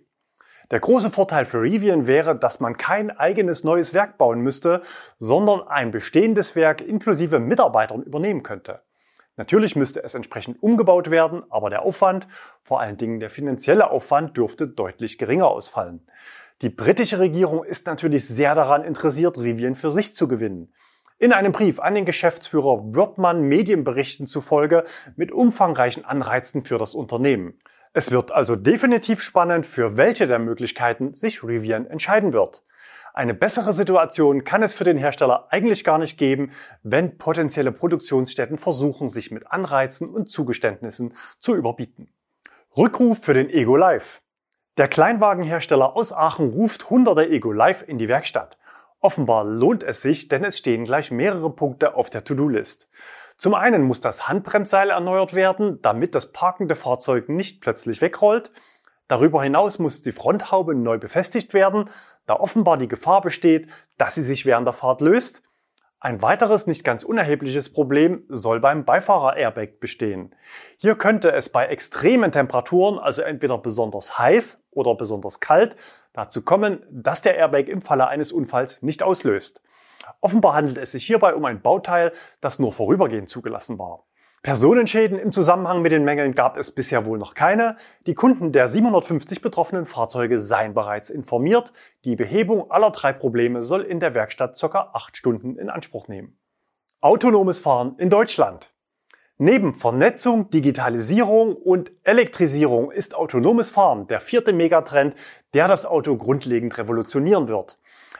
Der 0.71 0.81
große 0.81 1.09
Vorteil 1.09 1.45
für 1.45 1.61
Rivian 1.61 2.05
wäre, 2.05 2.37
dass 2.37 2.59
man 2.59 2.75
kein 2.75 3.11
eigenes 3.11 3.63
neues 3.63 3.93
Werk 3.93 4.17
bauen 4.17 4.41
müsste, 4.41 4.81
sondern 5.19 5.65
ein 5.65 5.91
bestehendes 5.91 6.57
Werk 6.57 6.81
inklusive 6.81 7.39
Mitarbeitern 7.39 8.03
übernehmen 8.03 8.43
könnte. 8.43 8.81
Natürlich 9.37 9.75
müsste 9.75 10.03
es 10.03 10.15
entsprechend 10.15 10.61
umgebaut 10.61 11.11
werden, 11.11 11.43
aber 11.49 11.69
der 11.69 11.83
Aufwand, 11.83 12.27
vor 12.63 12.81
allen 12.81 12.97
Dingen 12.97 13.19
der 13.19 13.29
finanzielle 13.29 13.91
Aufwand, 13.91 14.35
dürfte 14.35 14.67
deutlich 14.67 15.19
geringer 15.19 15.47
ausfallen. 15.47 16.05
Die 16.63 16.69
britische 16.69 17.19
Regierung 17.19 17.63
ist 17.63 17.85
natürlich 17.85 18.27
sehr 18.27 18.55
daran 18.55 18.83
interessiert, 18.83 19.37
Rivian 19.37 19.75
für 19.75 19.91
sich 19.91 20.15
zu 20.15 20.27
gewinnen. 20.27 20.73
In 21.19 21.33
einem 21.33 21.51
Brief 21.51 21.79
an 21.79 21.93
den 21.93 22.05
Geschäftsführer 22.05 22.93
wird 22.93 23.19
man 23.19 23.43
Medienberichten 23.43 24.25
zufolge 24.25 24.83
mit 25.15 25.31
umfangreichen 25.31 26.03
Anreizen 26.03 26.63
für 26.63 26.79
das 26.79 26.95
Unternehmen. 26.95 27.59
Es 27.93 28.11
wird 28.11 28.31
also 28.31 28.55
definitiv 28.55 29.21
spannend, 29.21 29.67
für 29.67 29.97
welche 29.97 30.25
der 30.25 30.39
Möglichkeiten 30.39 31.13
sich 31.13 31.43
Rivian 31.43 31.85
entscheiden 31.85 32.33
wird. 32.33 32.63
Eine 33.17 33.33
bessere 33.33 33.73
Situation 33.73 34.43
kann 34.43 34.61
es 34.61 34.75
für 34.75 34.83
den 34.83 34.99
Hersteller 34.99 35.47
eigentlich 35.49 35.83
gar 35.83 35.97
nicht 35.97 36.19
geben, 36.19 36.51
wenn 36.83 37.17
potenzielle 37.17 37.71
Produktionsstätten 37.71 38.59
versuchen, 38.59 39.09
sich 39.09 39.31
mit 39.31 39.51
Anreizen 39.51 40.07
und 40.07 40.29
Zugeständnissen 40.29 41.15
zu 41.39 41.55
überbieten. 41.55 42.13
Rückruf 42.77 43.17
für 43.17 43.33
den 43.33 43.49
Ego 43.49 43.75
Live. 43.75 44.21
Der 44.77 44.87
Kleinwagenhersteller 44.87 45.95
aus 45.95 46.13
Aachen 46.13 46.51
ruft 46.51 46.91
hunderte 46.91 47.27
Ego 47.27 47.51
Live 47.51 47.83
in 47.87 47.97
die 47.97 48.07
Werkstatt. 48.07 48.59
Offenbar 48.99 49.45
lohnt 49.45 49.81
es 49.81 50.03
sich, 50.03 50.27
denn 50.27 50.43
es 50.43 50.59
stehen 50.59 50.83
gleich 50.83 51.09
mehrere 51.09 51.49
Punkte 51.49 51.95
auf 51.95 52.11
der 52.11 52.23
To-Do-List. 52.23 52.87
Zum 53.39 53.55
einen 53.55 53.81
muss 53.81 53.99
das 53.99 54.27
Handbremsseil 54.27 54.91
erneuert 54.91 55.33
werden, 55.33 55.79
damit 55.81 56.13
das 56.13 56.31
parkende 56.33 56.75
Fahrzeug 56.75 57.29
nicht 57.29 57.61
plötzlich 57.61 57.99
wegrollt. 57.99 58.51
Darüber 59.07 59.41
hinaus 59.41 59.79
muss 59.79 60.01
die 60.01 60.11
Fronthaube 60.11 60.75
neu 60.75 60.97
befestigt 60.97 61.53
werden, 61.53 61.89
da 62.25 62.35
offenbar 62.35 62.77
die 62.77 62.89
Gefahr 62.89 63.21
besteht, 63.21 63.67
dass 63.97 64.15
sie 64.15 64.23
sich 64.23 64.45
während 64.45 64.67
der 64.67 64.73
Fahrt 64.73 65.01
löst. 65.01 65.43
Ein 65.99 66.21
weiteres 66.21 66.67
nicht 66.67 66.83
ganz 66.83 67.03
unerhebliches 67.03 67.73
Problem 67.73 68.23
soll 68.29 68.59
beim 68.59 68.85
Beifahrer-Airbag 68.85 69.79
bestehen. 69.79 70.35
Hier 70.77 70.95
könnte 70.95 71.31
es 71.31 71.49
bei 71.49 71.65
extremen 71.65 72.31
Temperaturen, 72.31 72.99
also 72.99 73.23
entweder 73.23 73.57
besonders 73.57 74.19
heiß 74.19 74.63
oder 74.69 74.93
besonders 74.93 75.39
kalt, 75.39 75.75
dazu 76.13 76.43
kommen, 76.43 76.85
dass 76.91 77.23
der 77.23 77.35
Airbag 77.35 77.67
im 77.67 77.81
Falle 77.81 78.07
eines 78.07 78.31
Unfalls 78.31 78.83
nicht 78.83 79.01
auslöst. 79.01 79.63
Offenbar 80.21 80.53
handelt 80.53 80.77
es 80.77 80.91
sich 80.91 81.05
hierbei 81.05 81.33
um 81.33 81.45
ein 81.45 81.61
Bauteil, 81.61 82.11
das 82.41 82.59
nur 82.59 82.73
vorübergehend 82.73 83.29
zugelassen 83.29 83.79
war. 83.79 84.06
Personenschäden 84.47 85.19
im 85.19 85.33
Zusammenhang 85.33 85.81
mit 85.81 85.91
den 85.91 86.05
Mängeln 86.05 86.33
gab 86.33 86.55
es 86.55 86.71
bisher 86.71 87.05
wohl 87.05 87.17
noch 87.17 87.33
keine. 87.33 87.75
Die 88.05 88.13
Kunden 88.13 88.53
der 88.53 88.69
750 88.69 89.41
betroffenen 89.41 89.85
Fahrzeuge 89.85 90.39
seien 90.39 90.73
bereits 90.73 91.09
informiert. 91.09 91.73
Die 92.05 92.15
Behebung 92.15 92.71
aller 92.71 92.91
drei 92.91 93.11
Probleme 93.11 93.61
soll 93.61 93.81
in 93.81 93.99
der 93.99 94.15
Werkstatt 94.15 94.57
ca. 94.57 94.91
acht 94.93 95.17
Stunden 95.17 95.57
in 95.57 95.69
Anspruch 95.69 96.07
nehmen. 96.07 96.39
Autonomes 97.01 97.59
Fahren 97.59 97.95
in 97.97 98.09
Deutschland. 98.09 98.71
Neben 99.37 99.75
Vernetzung, 99.75 100.49
Digitalisierung 100.49 101.57
und 101.57 101.91
Elektrisierung 102.03 102.89
ist 102.89 103.15
autonomes 103.15 103.69
Fahren 103.69 104.07
der 104.07 104.21
vierte 104.21 104.53
Megatrend, 104.53 105.15
der 105.55 105.67
das 105.67 105.85
Auto 105.85 106.15
grundlegend 106.15 106.77
revolutionieren 106.77 107.49
wird. 107.49 107.75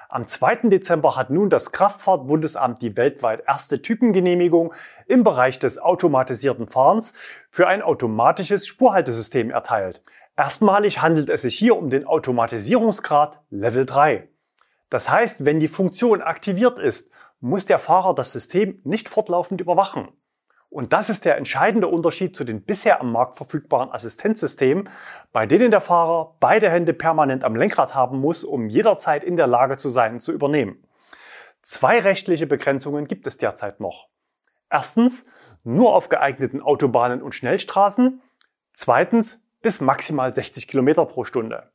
Am 0.10 0.28
2. 0.28 0.70
Dezember 0.70 1.16
hat 1.16 1.30
nun 1.30 1.50
das 1.50 1.72
Kraftfahrtbundesamt 1.72 2.82
die 2.82 2.96
weltweit 2.96 3.44
erste 3.48 3.82
Typengenehmigung 3.82 4.74
im 5.08 5.24
Bereich 5.24 5.60
des 5.60 5.80
automatisierten 5.80 6.68
Fahrens 6.68 7.14
für 7.52 7.68
ein 7.68 7.82
automatisches 7.82 8.68
Spurhaltesystem 8.68 9.50
erteilt. 9.50 10.02
Erstmalig 10.36 11.02
handelt 11.02 11.30
es 11.30 11.42
sich 11.42 11.58
hier 11.58 11.78
um 11.78 11.90
den 11.90 12.06
Automatisierungsgrad 12.06 13.42
Level 13.50 13.86
3. 13.86 14.30
Das 14.90 15.10
heißt, 15.10 15.46
wenn 15.46 15.60
die 15.60 15.68
Funktion 15.68 16.22
aktiviert 16.22 16.80
ist, 16.80 17.12
muss 17.40 17.66
der 17.66 17.80
Fahrer 17.80 18.16
das 18.16 18.32
System 18.32 18.80
nicht 18.84 19.10
fortlaufend 19.10 19.62
überwachen. 19.62 20.10
Und 20.70 20.92
das 20.94 21.10
ist 21.10 21.26
der 21.26 21.38
entscheidende 21.38 21.88
Unterschied 21.88 22.36
zu 22.36 22.44
den 22.44 22.62
bisher 22.62 23.00
am 23.00 23.12
Markt 23.12 23.36
verfügbaren 23.36 23.92
Assistenzsystemen, 23.92 24.90
bei 25.32 25.46
denen 25.46 25.72
der 25.72 25.82
Fahrer 25.82 26.36
beide 26.40 26.70
Hände 26.70 26.94
permanent 26.94 27.44
am 27.44 27.56
Lenkrad 27.56 27.96
haben 27.96 28.20
muss, 28.20 28.44
um 28.44 28.68
jederzeit 28.68 29.24
in 29.24 29.38
der 29.38 29.48
Lage 29.48 29.78
zu 29.78 29.90
sein, 29.90 30.20
zu 30.20 30.34
übernehmen. 30.34 30.84
Zwei 31.62 32.00
rechtliche 32.00 32.48
Begrenzungen 32.48 33.08
gibt 33.08 33.28
es 33.28 33.38
derzeit 33.38 33.80
noch. 33.80 34.08
Erstens, 34.70 35.26
nur 35.64 35.96
auf 35.96 36.10
geeigneten 36.10 36.62
Autobahnen 36.62 37.22
und 37.22 37.34
Schnellstraßen. 37.34 38.22
Zweitens, 38.74 39.42
bis 39.62 39.82
maximal 39.82 40.34
60 40.34 40.68
Kilometer 40.68 41.06
pro 41.06 41.24
Stunde. 41.24 41.72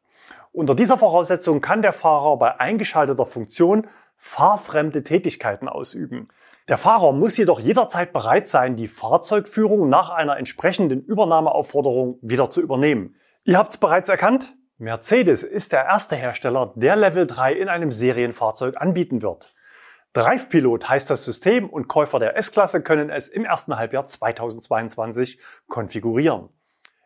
Unter 0.52 0.74
dieser 0.74 0.98
Voraussetzung 0.98 1.60
kann 1.60 1.82
der 1.82 1.92
Fahrer 1.92 2.36
bei 2.38 2.60
eingeschalteter 2.60 3.26
Funktion 3.26 3.88
fahrfremde 4.24 5.02
Tätigkeiten 5.02 5.68
ausüben. 5.68 6.28
Der 6.68 6.78
Fahrer 6.78 7.12
muss 7.12 7.36
jedoch 7.36 7.58
jederzeit 7.58 8.12
bereit 8.12 8.46
sein, 8.46 8.76
die 8.76 8.86
Fahrzeugführung 8.86 9.88
nach 9.88 10.10
einer 10.10 10.36
entsprechenden 10.36 11.02
Übernahmeaufforderung 11.02 12.20
wieder 12.22 12.48
zu 12.48 12.62
übernehmen. 12.62 13.16
Ihr 13.42 13.58
habt's 13.58 13.78
bereits 13.78 14.08
erkannt? 14.08 14.54
Mercedes 14.78 15.42
ist 15.42 15.72
der 15.72 15.86
erste 15.86 16.14
Hersteller, 16.14 16.72
der 16.76 16.94
Level 16.94 17.26
3 17.26 17.52
in 17.54 17.68
einem 17.68 17.90
Serienfahrzeug 17.90 18.80
anbieten 18.80 19.22
wird. 19.22 19.54
Drive-Pilot 20.12 20.88
heißt 20.88 21.10
das 21.10 21.24
System 21.24 21.68
und 21.68 21.88
Käufer 21.88 22.20
der 22.20 22.36
S-Klasse 22.36 22.80
können 22.80 23.10
es 23.10 23.26
im 23.26 23.44
ersten 23.44 23.76
Halbjahr 23.76 24.06
2022 24.06 25.40
konfigurieren. 25.66 26.48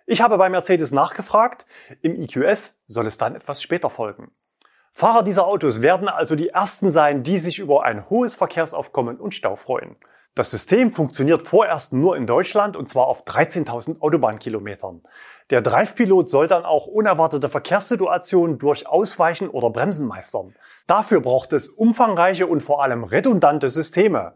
Ich 0.05 0.21
habe 0.21 0.37
bei 0.37 0.51
Mercedes 0.51 0.93
nachgefragt, 0.93 1.65
im 2.03 2.15
EQS 2.15 2.79
soll 2.87 3.07
es 3.07 3.17
dann 3.17 3.35
etwas 3.35 3.63
später 3.63 3.89
folgen. 3.89 4.33
Fahrer 4.99 5.23
dieser 5.23 5.47
Autos 5.47 5.83
werden 5.83 6.09
also 6.09 6.37
die 6.37 6.49
ersten 6.49 6.91
sein, 6.91 7.23
die 7.23 7.37
sich 7.37 7.59
über 7.59 7.85
ein 7.85 8.09
hohes 8.09 8.35
Verkehrsaufkommen 8.35 9.19
und 9.19 9.35
Stau 9.35 9.55
freuen. 9.55 9.95
Das 10.35 10.51
System 10.51 10.91
funktioniert 10.91 11.43
vorerst 11.43 11.93
nur 11.93 12.17
in 12.17 12.27
Deutschland 12.27 12.79
und 12.79 12.89
zwar 12.89 13.07
auf 13.07 13.25
13.000 13.25 14.01
Autobahnkilometern. 14.01 15.03
Der 15.51 15.61
Drive-Pilot 15.61 16.31
soll 16.31 16.47
dann 16.47 16.65
auch 16.65 16.87
unerwartete 16.87 17.51
Verkehrssituationen 17.51 18.57
durch 18.57 18.87
Ausweichen 18.87 19.51
oder 19.51 19.69
Bremsen 19.69 20.07
meistern. 20.07 20.55
Dafür 20.87 21.21
braucht 21.21 21.53
es 21.53 21.69
umfangreiche 21.69 22.47
und 22.47 22.63
vor 22.63 22.83
allem 22.83 23.05
redundante 23.05 23.69
Systeme. 23.69 24.33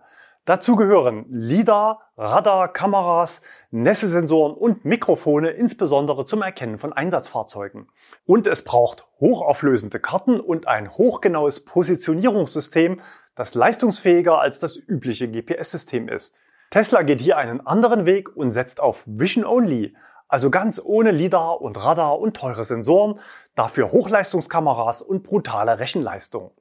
Dazu 0.46 0.74
gehören 0.74 1.26
LIDAR, 1.28 2.00
Radar, 2.16 2.72
Kameras, 2.72 3.42
Nässesensoren 3.70 4.54
und 4.54 4.84
Mikrofone, 4.86 5.50
insbesondere 5.50 6.24
zum 6.24 6.40
Erkennen 6.40 6.78
von 6.78 6.92
Einsatzfahrzeugen. 6.94 7.88
Und 8.24 8.46
es 8.46 8.64
braucht 8.64 9.06
hochauflösende 9.20 10.00
Karten 10.00 10.40
und 10.40 10.66
ein 10.66 10.90
hochgenaues 10.90 11.64
Positionierungssystem, 11.66 13.00
das 13.34 13.54
leistungsfähiger 13.54 14.40
als 14.40 14.58
das 14.60 14.76
übliche 14.76 15.30
GPS-System 15.30 16.08
ist. 16.08 16.40
Tesla 16.70 17.02
geht 17.02 17.20
hier 17.20 17.36
einen 17.36 17.66
anderen 17.66 18.06
Weg 18.06 18.34
und 18.34 18.52
setzt 18.52 18.80
auf 18.80 19.04
Vision 19.06 19.44
Only, 19.44 19.94
also 20.26 20.48
ganz 20.48 20.80
ohne 20.82 21.10
LIDAR 21.10 21.60
und 21.60 21.84
Radar 21.84 22.18
und 22.18 22.36
teure 22.36 22.64
Sensoren, 22.64 23.18
dafür 23.56 23.92
Hochleistungskameras 23.92 25.02
und 25.02 25.22
brutale 25.22 25.80
Rechenleistung. 25.80 26.52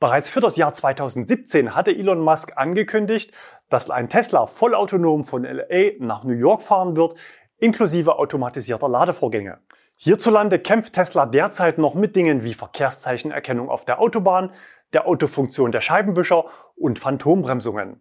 Bereits 0.00 0.28
für 0.28 0.40
das 0.40 0.56
Jahr 0.56 0.72
2017 0.72 1.74
hatte 1.74 1.90
Elon 1.90 2.20
Musk 2.20 2.52
angekündigt, 2.54 3.32
dass 3.68 3.90
ein 3.90 4.08
Tesla 4.08 4.46
vollautonom 4.46 5.24
von 5.24 5.42
LA 5.42 5.94
nach 5.98 6.22
New 6.22 6.34
York 6.34 6.62
fahren 6.62 6.96
wird, 6.96 7.16
inklusive 7.58 8.16
automatisierter 8.16 8.88
Ladevorgänge. 8.88 9.58
Hierzulande 9.96 10.60
kämpft 10.60 10.92
Tesla 10.92 11.26
derzeit 11.26 11.78
noch 11.78 11.94
mit 11.94 12.14
Dingen 12.14 12.44
wie 12.44 12.54
Verkehrszeichenerkennung 12.54 13.68
auf 13.68 13.84
der 13.84 14.00
Autobahn, 14.00 14.52
der 14.92 15.08
Autofunktion 15.08 15.72
der 15.72 15.80
Scheibenwischer 15.80 16.44
und 16.76 17.00
Phantombremsungen. 17.00 18.00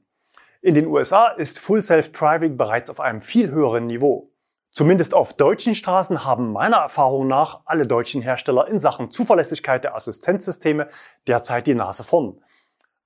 In 0.61 0.75
den 0.75 0.85
USA 0.85 1.29
ist 1.29 1.57
Full 1.57 1.83
Self-Driving 1.83 2.57
bereits 2.57 2.91
auf 2.91 2.99
einem 2.99 3.23
viel 3.23 3.49
höheren 3.49 3.87
Niveau. 3.87 4.31
Zumindest 4.77 5.15
auf 5.15 5.33
deutschen 5.33 5.73
Straßen 5.73 6.23
haben 6.23 6.53
meiner 6.53 6.77
Erfahrung 6.77 7.25
nach 7.25 7.61
alle 7.65 7.87
deutschen 7.87 8.21
Hersteller 8.21 8.67
in 8.67 8.77
Sachen 8.77 9.09
Zuverlässigkeit 9.09 9.83
der 9.83 9.95
Assistenzsysteme 9.95 10.87
derzeit 11.25 11.65
die 11.65 11.73
Nase 11.73 12.03
vorn. 12.03 12.39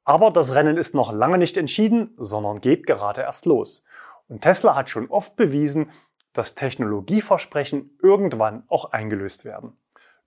Aber 0.03 0.31
das 0.31 0.53
Rennen 0.53 0.75
ist 0.75 0.95
noch 0.95 1.13
lange 1.13 1.37
nicht 1.37 1.55
entschieden, 1.55 2.13
sondern 2.17 2.59
geht 2.59 2.85
gerade 2.85 3.21
erst 3.21 3.45
los. 3.45 3.85
Und 4.27 4.41
Tesla 4.41 4.75
hat 4.75 4.89
schon 4.89 5.09
oft 5.09 5.37
bewiesen, 5.37 5.91
dass 6.33 6.55
Technologieversprechen 6.55 7.97
irgendwann 8.03 8.63
auch 8.67 8.91
eingelöst 8.91 9.45
werden. 9.45 9.77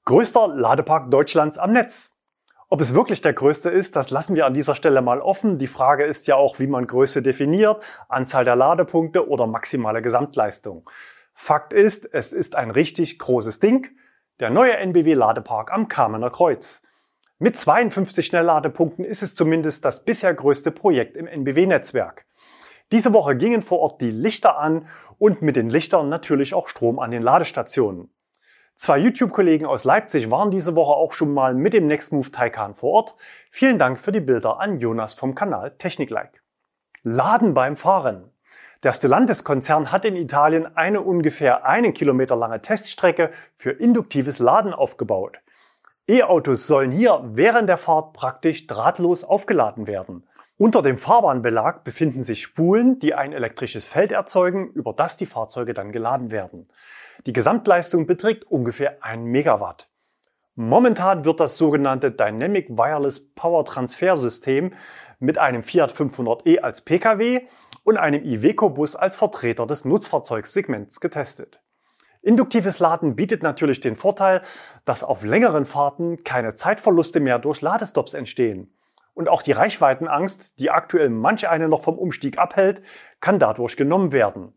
Größter 0.07 0.49
Ladepark 0.49 1.11
Deutschlands 1.11 1.59
am 1.59 1.73
Netz. 1.73 2.13
Ob 2.71 2.81
es 2.81 2.95
wirklich 2.95 3.21
der 3.21 3.35
größte 3.35 3.69
ist, 3.69 3.97
das 3.97 4.09
lassen 4.09 4.35
wir 4.35 4.47
an 4.47 4.55
dieser 4.55 4.75
Stelle 4.75 5.03
mal 5.03 5.21
offen. 5.21 5.59
Die 5.59 5.67
Frage 5.67 6.05
ist 6.05 6.27
ja 6.27 6.37
auch, 6.37 6.59
wie 6.59 6.69
man 6.69 6.87
Größe 6.87 7.21
definiert, 7.21 7.85
Anzahl 8.09 8.47
der 8.47 8.57
Ladepunkte 8.57 9.29
oder 9.29 9.47
maximale 9.47 10.01
Gesamtleistung. 10.01 10.89
Fakt 11.35 11.73
ist, 11.73 12.09
es 12.13 12.33
ist 12.33 12.55
ein 12.55 12.71
richtig 12.71 13.19
großes 13.19 13.61
Ding. 13.61 13.89
Der 14.41 14.51
neue 14.51 14.77
NBW-Ladepark 14.77 15.73
am 15.73 15.89
Kamener 15.89 16.31
Kreuz. 16.31 16.83
Mit 17.39 17.59
52 17.59 18.25
Schnellladepunkten 18.25 19.05
ist 19.05 19.23
es 19.23 19.35
zumindest 19.35 19.85
das 19.85 20.05
bisher 20.05 20.33
größte 20.33 20.71
Projekt 20.71 21.17
im 21.17 21.27
NBW-Netzwerk. 21.27 22.27
Diese 22.93 23.13
Woche 23.13 23.37
gingen 23.37 23.63
vor 23.63 23.81
Ort 23.81 24.01
die 24.01 24.11
Lichter 24.11 24.59
an 24.59 24.87
und 25.19 25.43
mit 25.43 25.57
den 25.57 25.69
Lichtern 25.69 26.09
natürlich 26.09 26.55
auch 26.55 26.69
Strom 26.69 26.99
an 26.99 27.11
den 27.11 27.23
Ladestationen. 27.23 28.15
Zwei 28.77 28.99
YouTube-Kollegen 28.99 29.67
aus 29.67 29.85
Leipzig 29.85 30.31
waren 30.31 30.51
diese 30.51 30.75
Woche 30.77 30.95
auch 30.95 31.13
schon 31.13 31.33
mal 31.33 31.55
mit 31.55 31.75
dem 31.75 31.87
Nextmove 31.87 32.31
Taycan 32.31 32.75
vor 32.75 32.91
Ort. 32.91 33.15
Vielen 33.51 33.79
Dank 33.79 34.01
für 34.01 34.13
die 34.13 34.21
Bilder 34.21 34.61
an 34.61 34.79
Jonas 34.79 35.15
vom 35.15 35.35
Kanal 35.35 35.77
Techniklike. 35.77 36.41
Laden 37.03 37.55
beim 37.55 37.77
Fahren. 37.77 38.31
Der 38.85 38.93
Stellantis-Konzern 38.93 39.93
hat 39.93 40.05
in 40.05 40.15
Italien 40.15 40.77
eine 40.77 41.01
ungefähr 41.01 41.65
einen 41.65 41.95
Kilometer 41.95 42.37
lange 42.37 42.61
Teststrecke 42.61 43.31
für 43.57 43.71
induktives 43.71 44.41
Laden 44.41 44.75
aufgebaut. 44.75 45.39
E-Autos 46.07 46.67
sollen 46.67 46.91
hier 46.91 47.23
während 47.33 47.71
der 47.71 47.79
Fahrt 47.79 48.13
praktisch 48.13 48.67
drahtlos 48.67 49.25
aufgeladen 49.25 49.87
werden. 49.87 50.27
Unter 50.59 50.83
dem 50.83 50.99
Fahrbahnbelag 50.99 51.83
befinden 51.83 52.23
sich 52.23 52.43
Spulen, 52.43 52.99
die 52.99 53.15
ein 53.15 53.33
elektrisches 53.33 53.87
Feld 53.87 54.13
erzeugen, 54.13 54.69
über 54.75 54.93
das 54.93 55.17
die 55.17 55.25
Fahrzeuge 55.25 55.73
dann 55.73 55.91
geladen 55.91 56.31
werden. 56.31 56.69
Die 57.25 57.33
Gesamtleistung 57.33 58.07
beträgt 58.07 58.45
ungefähr 58.45 59.03
1 59.03 59.25
Megawatt. 59.25 59.89
Momentan 60.57 61.25
wird 61.25 61.41
das 61.41 61.57
sogenannte 61.57 62.13
Dynamic 62.13 62.69
Wireless 62.71 63.35
Power 63.35 63.65
Transfer 63.65 64.17
System 64.17 64.73
mit 65.19 65.37
einem 65.37 65.65
Fiat 65.65 65.93
500e 65.93 66.61
als 66.61 66.83
Pkw 66.83 67.49
und 67.83 67.97
einem 67.97 68.23
Iveco-Bus 68.23 68.95
als 68.95 69.17
Vertreter 69.17 69.67
des 69.67 69.85
Nutzfahrzeugsegments 69.85 71.01
getestet. 71.01 71.61
Induktives 72.23 72.79
Laden 72.79 73.17
bietet 73.17 73.43
natürlich 73.43 73.81
den 73.81 73.97
Vorteil, 73.97 74.43
dass 74.85 75.03
auf 75.03 75.25
längeren 75.25 75.65
Fahrten 75.65 76.23
keine 76.23 76.55
Zeitverluste 76.55 77.19
mehr 77.19 77.41
durch 77.41 77.61
Ladestops 77.61 78.15
entstehen. 78.15 78.73
Und 79.13 79.29
auch 79.29 79.43
die 79.43 79.53
Reichweitenangst, 79.53 80.61
die 80.61 80.71
aktuell 80.71 81.11
manch 81.11 81.49
eine 81.49 81.69
noch 81.69 81.83
vom 81.83 81.99
Umstieg 81.99 82.39
abhält, 82.39 82.81
kann 83.21 83.41
dadurch 83.41 83.77
genommen 83.77 84.13
werden. 84.13 84.55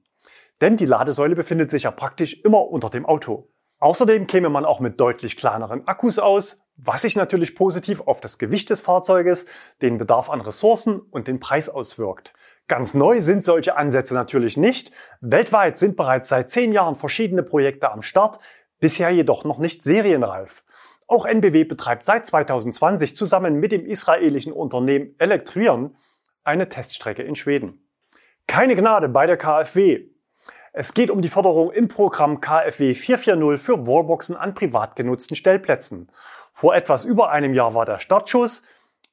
Denn 0.61 0.77
die 0.77 0.85
Ladesäule 0.85 1.35
befindet 1.35 1.71
sich 1.71 1.83
ja 1.83 1.91
praktisch 1.91 2.39
immer 2.43 2.67
unter 2.67 2.91
dem 2.91 3.07
Auto. 3.07 3.49
Außerdem 3.79 4.25
käme 4.25 4.49
man 4.49 4.65
auch 4.65 4.79
mit 4.79 4.99
deutlich 4.99 5.37
kleineren 5.37 5.87
Akkus 5.87 6.17
aus, 6.17 6.57
was 6.77 7.03
sich 7.03 7.15
natürlich 7.15 7.55
positiv 7.55 8.01
auf 8.01 8.21
das 8.21 8.39
Gewicht 8.39 8.71
des 8.71 8.81
Fahrzeuges, 8.81 9.45
den 9.81 9.99
Bedarf 9.99 10.31
an 10.31 10.41
Ressourcen 10.41 10.99
und 10.99 11.27
den 11.27 11.39
Preis 11.39 11.69
auswirkt. 11.69 12.33
Ganz 12.67 12.95
neu 12.95 13.21
sind 13.21 13.43
solche 13.43 13.77
Ansätze 13.77 14.15
natürlich 14.15 14.57
nicht. 14.57 14.91
Weltweit 15.21 15.77
sind 15.77 15.95
bereits 15.95 16.29
seit 16.29 16.49
zehn 16.49 16.73
Jahren 16.73 16.95
verschiedene 16.95 17.43
Projekte 17.43 17.91
am 17.91 18.01
Start, 18.01 18.39
bisher 18.79 19.11
jedoch 19.11 19.43
noch 19.43 19.59
nicht 19.59 19.83
serienreif. 19.83 20.63
Auch 21.07 21.25
NBW 21.25 21.63
betreibt 21.63 22.03
seit 22.03 22.25
2020 22.25 23.15
zusammen 23.15 23.55
mit 23.55 23.71
dem 23.71 23.85
israelischen 23.85 24.53
Unternehmen 24.53 25.15
Electrion 25.19 25.95
eine 26.43 26.67
Teststrecke 26.67 27.21
in 27.23 27.35
Schweden. 27.35 27.87
Keine 28.47 28.75
Gnade 28.75 29.07
bei 29.07 29.27
der 29.27 29.37
KfW. 29.37 30.09
Es 30.79 30.93
geht 30.93 31.09
um 31.09 31.21
die 31.21 31.29
Förderung 31.29 31.71
im 31.71 31.87
Programm 31.87 32.39
KfW 32.39 32.93
440 32.93 33.59
für 33.59 33.87
Wallboxen 33.87 34.35
an 34.35 34.53
privat 34.53 34.95
genutzten 34.95 35.35
Stellplätzen. 35.35 36.07
Vor 36.53 36.75
etwas 36.75 37.03
über 37.03 37.31
einem 37.31 37.55
Jahr 37.55 37.73
war 37.73 37.87
der 37.87 37.97
Startschuss 37.97 38.61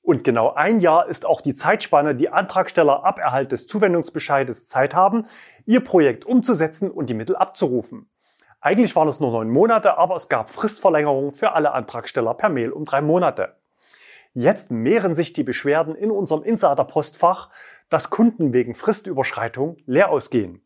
und 0.03 0.25
genau 0.25 0.53
ein 0.53 0.79
Jahr 0.79 1.09
ist 1.09 1.25
auch 1.25 1.41
die 1.41 1.55
Zeitspanne, 1.55 2.15
die 2.15 2.29
Antragsteller 2.29 3.03
ab 3.07 3.19
Erhalt 3.19 3.51
des 3.51 3.67
Zuwendungsbescheides 3.67 4.69
Zeit 4.69 4.95
haben, 4.95 5.25
ihr 5.65 5.81
Projekt 5.83 6.27
umzusetzen 6.27 6.91
und 6.91 7.09
die 7.09 7.15
Mittel 7.15 7.35
abzurufen. 7.35 8.11
Eigentlich 8.61 8.95
waren 8.95 9.09
es 9.09 9.21
nur 9.21 9.33
neun 9.33 9.49
Monate, 9.49 9.97
aber 9.97 10.17
es 10.17 10.29
gab 10.29 10.51
Fristverlängerungen 10.51 11.33
für 11.33 11.53
alle 11.53 11.73
Antragsteller 11.73 12.35
per 12.35 12.51
Mail 12.51 12.73
um 12.73 12.85
drei 12.85 13.01
Monate. 13.01 13.57
Jetzt 14.35 14.71
mehren 14.71 15.15
sich 15.15 15.33
die 15.33 15.45
Beschwerden 15.45 15.95
in 15.95 16.11
unserem 16.11 16.43
Insider-Postfach, 16.43 17.49
dass 17.89 18.11
Kunden 18.11 18.53
wegen 18.53 18.75
Fristüberschreitung 18.75 19.79
leer 19.87 20.11
ausgehen. 20.11 20.64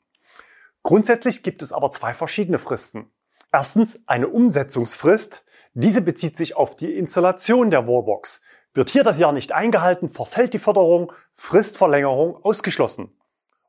Grundsätzlich 0.83 1.43
gibt 1.43 1.63
es 1.63 1.73
aber 1.73 1.91
zwei 1.91 2.15
verschiedene 2.15 2.59
Fristen. 2.59 3.11
Erstens 3.53 4.03
eine 4.07 4.29
Umsetzungsfrist. 4.29 5.45
Diese 5.75 6.03
bezieht 6.03 6.37
sich 6.37 6.57
auf 6.57 6.75
die 6.75 6.93
Installation 6.95 7.71
der 7.71 7.87
Wallbox. 7.87 8.41
Wird 8.75 8.91
hier 8.91 9.05
das 9.05 9.19
Jahr 9.19 9.33
nicht 9.33 9.53
eingehalten, 9.53 10.09
verfällt 10.09 10.55
die 10.55 10.59
Förderung, 10.59 11.13
Fristverlängerung 11.35 12.37
ausgeschlossen. 12.45 13.19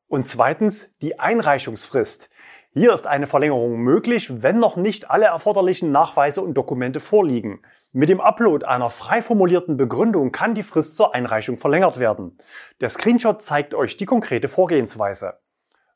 Und 0.08 0.28
zweitens 0.28 0.90
die 1.02 1.20
Einreichungsfrist. 1.20 2.30
Hier 2.74 2.94
ist 2.94 3.08
eine 3.08 3.28
Verlängerung 3.28 3.78
möglich, 3.78 4.44
wenn 4.44 4.60
noch 4.60 4.76
nicht 4.76 5.10
alle 5.10 5.26
erforderlichen 5.26 5.92
Nachweise 5.92 6.42
und 6.42 6.54
Dokumente 6.56 7.00
vorliegen. 7.00 7.62
Mit 7.92 8.10
dem 8.10 8.22
Upload 8.22 8.66
einer 8.66 8.90
frei 8.90 9.22
formulierten 9.22 9.78
Begründung 9.78 10.32
kann 10.32 10.54
die 10.54 10.64
Frist 10.64 10.96
zur 10.96 11.16
Einreichung 11.16 11.58
verlängert 11.58 12.00
werden. 12.00 12.38
Der 12.82 12.90
Screenshot 12.90 13.42
zeigt 13.42 13.74
euch 13.74 13.98
die 13.98 14.06
konkrete 14.06 14.48
Vorgehensweise. 14.48 15.40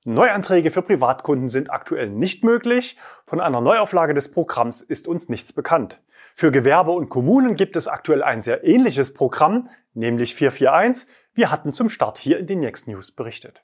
Neuanträge 0.06 0.70
für 0.70 0.82
Privatkunden 0.82 1.48
sind 1.48 1.72
aktuell 1.72 2.10
nicht 2.10 2.44
möglich. 2.44 2.98
Von 3.26 3.39
einer 3.39 3.62
Neuauflage 3.62 4.13
des 4.13 4.30
Programms 4.30 4.82
ist 4.82 5.08
uns 5.08 5.30
nichts 5.30 5.54
bekannt. 5.54 6.02
Für 6.36 6.52
Gewerbe 6.52 6.92
und 6.92 7.10
Kommunen 7.10 7.56
gibt 7.56 7.76
es 7.78 7.88
aktuell 7.88 8.22
ein 8.22 8.42
sehr 8.42 8.66
ähnliches 8.66 9.13
Programm, 9.13 9.70
nämlich 9.94 10.36
441. 10.36 11.08
Wir 11.34 11.52
hatten 11.52 11.72
zum 11.72 11.88
Start 11.88 12.18
hier 12.18 12.38
in 12.38 12.48
den 12.48 12.60
Next 12.60 12.88
News 12.88 13.12
berichtet. 13.12 13.63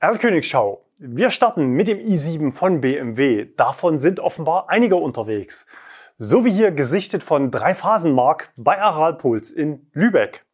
Erlkönigschau. 0.00 0.84
Wir 0.98 1.30
starten 1.30 1.68
mit 1.70 1.88
dem 1.88 1.98
i7 1.98 2.52
von 2.52 2.82
BMW. 2.82 3.46
Davon 3.56 3.98
sind 3.98 4.20
offenbar 4.20 4.68
einige 4.68 4.96
unterwegs. 4.96 5.66
So 6.18 6.44
wie 6.44 6.52
hier 6.52 6.72
gesichtet 6.72 7.22
von 7.22 7.50
Drei-Phasen-Mark 7.50 8.52
bei 8.56 8.80
Aralpuls 8.80 9.50
in 9.50 9.88
Lübeck. 9.92 10.44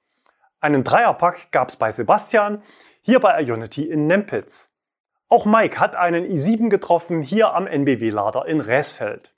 Einen 0.60 0.84
Dreierpack 0.84 1.50
gab 1.50 1.70
es 1.70 1.76
bei 1.76 1.90
Sebastian, 1.90 2.62
hier 3.02 3.18
bei 3.18 3.42
Ionity 3.42 3.84
in 3.84 4.06
Nempitz. 4.06 4.69
Auch 5.32 5.46
Mike 5.46 5.78
hat 5.78 5.94
einen 5.94 6.26
i7 6.26 6.70
getroffen, 6.70 7.22
hier 7.22 7.54
am 7.54 7.68
NBW-Lader 7.68 8.46
in 8.46 8.60
Räsfeld. 8.60 9.32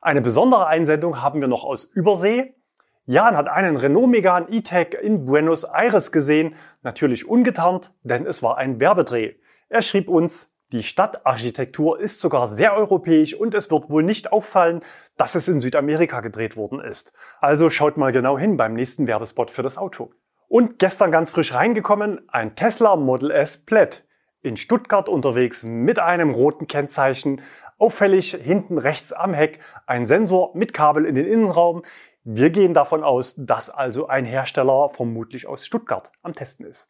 Eine 0.00 0.20
besondere 0.20 0.66
Einsendung 0.66 1.22
haben 1.22 1.40
wir 1.40 1.46
noch 1.46 1.62
aus 1.62 1.84
Übersee. 1.84 2.56
Jan 3.04 3.36
hat 3.36 3.46
einen 3.46 3.76
Renault 3.76 4.10
Megane 4.10 4.48
E-Tech 4.50 4.96
in 5.00 5.24
Buenos 5.24 5.62
Aires 5.62 6.10
gesehen, 6.10 6.56
natürlich 6.82 7.28
ungetarnt, 7.28 7.94
denn 8.02 8.26
es 8.26 8.42
war 8.42 8.58
ein 8.58 8.80
Werbedreh. 8.80 9.34
Er 9.68 9.82
schrieb 9.82 10.08
uns, 10.08 10.52
die 10.72 10.82
Stadtarchitektur 10.82 12.00
ist 12.00 12.18
sogar 12.18 12.48
sehr 12.48 12.74
europäisch 12.74 13.32
und 13.32 13.54
es 13.54 13.70
wird 13.70 13.90
wohl 13.90 14.02
nicht 14.02 14.32
auffallen, 14.32 14.80
dass 15.16 15.36
es 15.36 15.46
in 15.46 15.60
Südamerika 15.60 16.20
gedreht 16.20 16.56
worden 16.56 16.80
ist. 16.80 17.12
Also 17.40 17.70
schaut 17.70 17.96
mal 17.96 18.10
genau 18.10 18.40
hin 18.40 18.56
beim 18.56 18.74
nächsten 18.74 19.06
Werbespot 19.06 19.52
für 19.52 19.62
das 19.62 19.78
Auto. 19.78 20.10
Und 20.48 20.80
gestern 20.80 21.12
ganz 21.12 21.30
frisch 21.30 21.54
reingekommen, 21.54 22.22
ein 22.26 22.56
Tesla 22.56 22.96
Model 22.96 23.30
S 23.30 23.64
Plaid 23.64 24.04
in 24.42 24.56
Stuttgart 24.56 25.08
unterwegs 25.08 25.62
mit 25.62 25.98
einem 25.98 26.30
roten 26.30 26.66
Kennzeichen. 26.66 27.40
Auffällig 27.78 28.34
hinten 28.34 28.78
rechts 28.78 29.12
am 29.12 29.34
Heck 29.34 29.60
ein 29.86 30.06
Sensor 30.06 30.50
mit 30.54 30.74
Kabel 30.74 31.06
in 31.06 31.14
den 31.14 31.26
Innenraum. 31.26 31.82
Wir 32.24 32.50
gehen 32.50 32.74
davon 32.74 33.02
aus, 33.02 33.34
dass 33.38 33.70
also 33.70 34.08
ein 34.08 34.24
Hersteller 34.24 34.90
vermutlich 34.90 35.46
aus 35.46 35.66
Stuttgart 35.66 36.12
am 36.22 36.34
Testen 36.34 36.66
ist. 36.66 36.88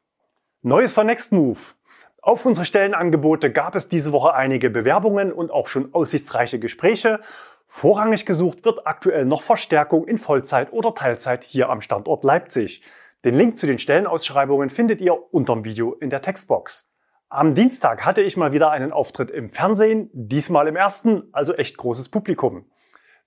Neues 0.63 0.93
von 0.93 1.07
Nextmove. 1.07 1.75
Auf 2.21 2.47
unsere 2.47 2.65
Stellenangebote 2.65 3.51
gab 3.51 3.75
es 3.75 3.89
diese 3.89 4.13
Woche 4.13 4.35
einige 4.35 4.71
Bewerbungen 4.71 5.33
und 5.33 5.51
auch 5.51 5.67
schon 5.67 5.93
aussichtsreiche 5.93 6.61
Gespräche. 6.61 7.21
Vorrangig 7.67 8.27
gesucht 8.27 8.65
wird 8.65 8.87
aktuell 8.87 9.25
noch 9.25 9.43
Verstärkung 9.43 10.07
in 10.07 10.19
Vollzeit 10.19 10.73
oder 10.73 10.95
Teilzeit 10.95 11.43
hier 11.43 11.69
am 11.69 11.81
Standort 11.81 12.23
Leipzig. 12.23 12.83
Den 13.25 13.35
Link 13.35 13.59
zu 13.59 13.67
den 13.67 13.79
Stellenausschreibungen 13.79 14.71
findet 14.71 15.01
ihr 15.01 15.17
unterm 15.35 15.65
Video 15.65 15.95
in 15.95 16.11
der 16.11 16.23
Textbox. 16.23 16.87
Am 17.35 17.55
Dienstag 17.55 18.05
hatte 18.05 18.21
ich 18.21 18.37
mal 18.37 18.53
wieder 18.53 18.71
einen 18.73 18.93
Auftritt 18.93 19.31
im 19.31 19.49
Fernsehen, 19.49 20.11
diesmal 20.13 20.69
im 20.69 20.77
ersten, 20.77 21.31
also 21.33 21.55
echt 21.55 21.79
großes 21.79 22.11
Publikum. 22.11 22.67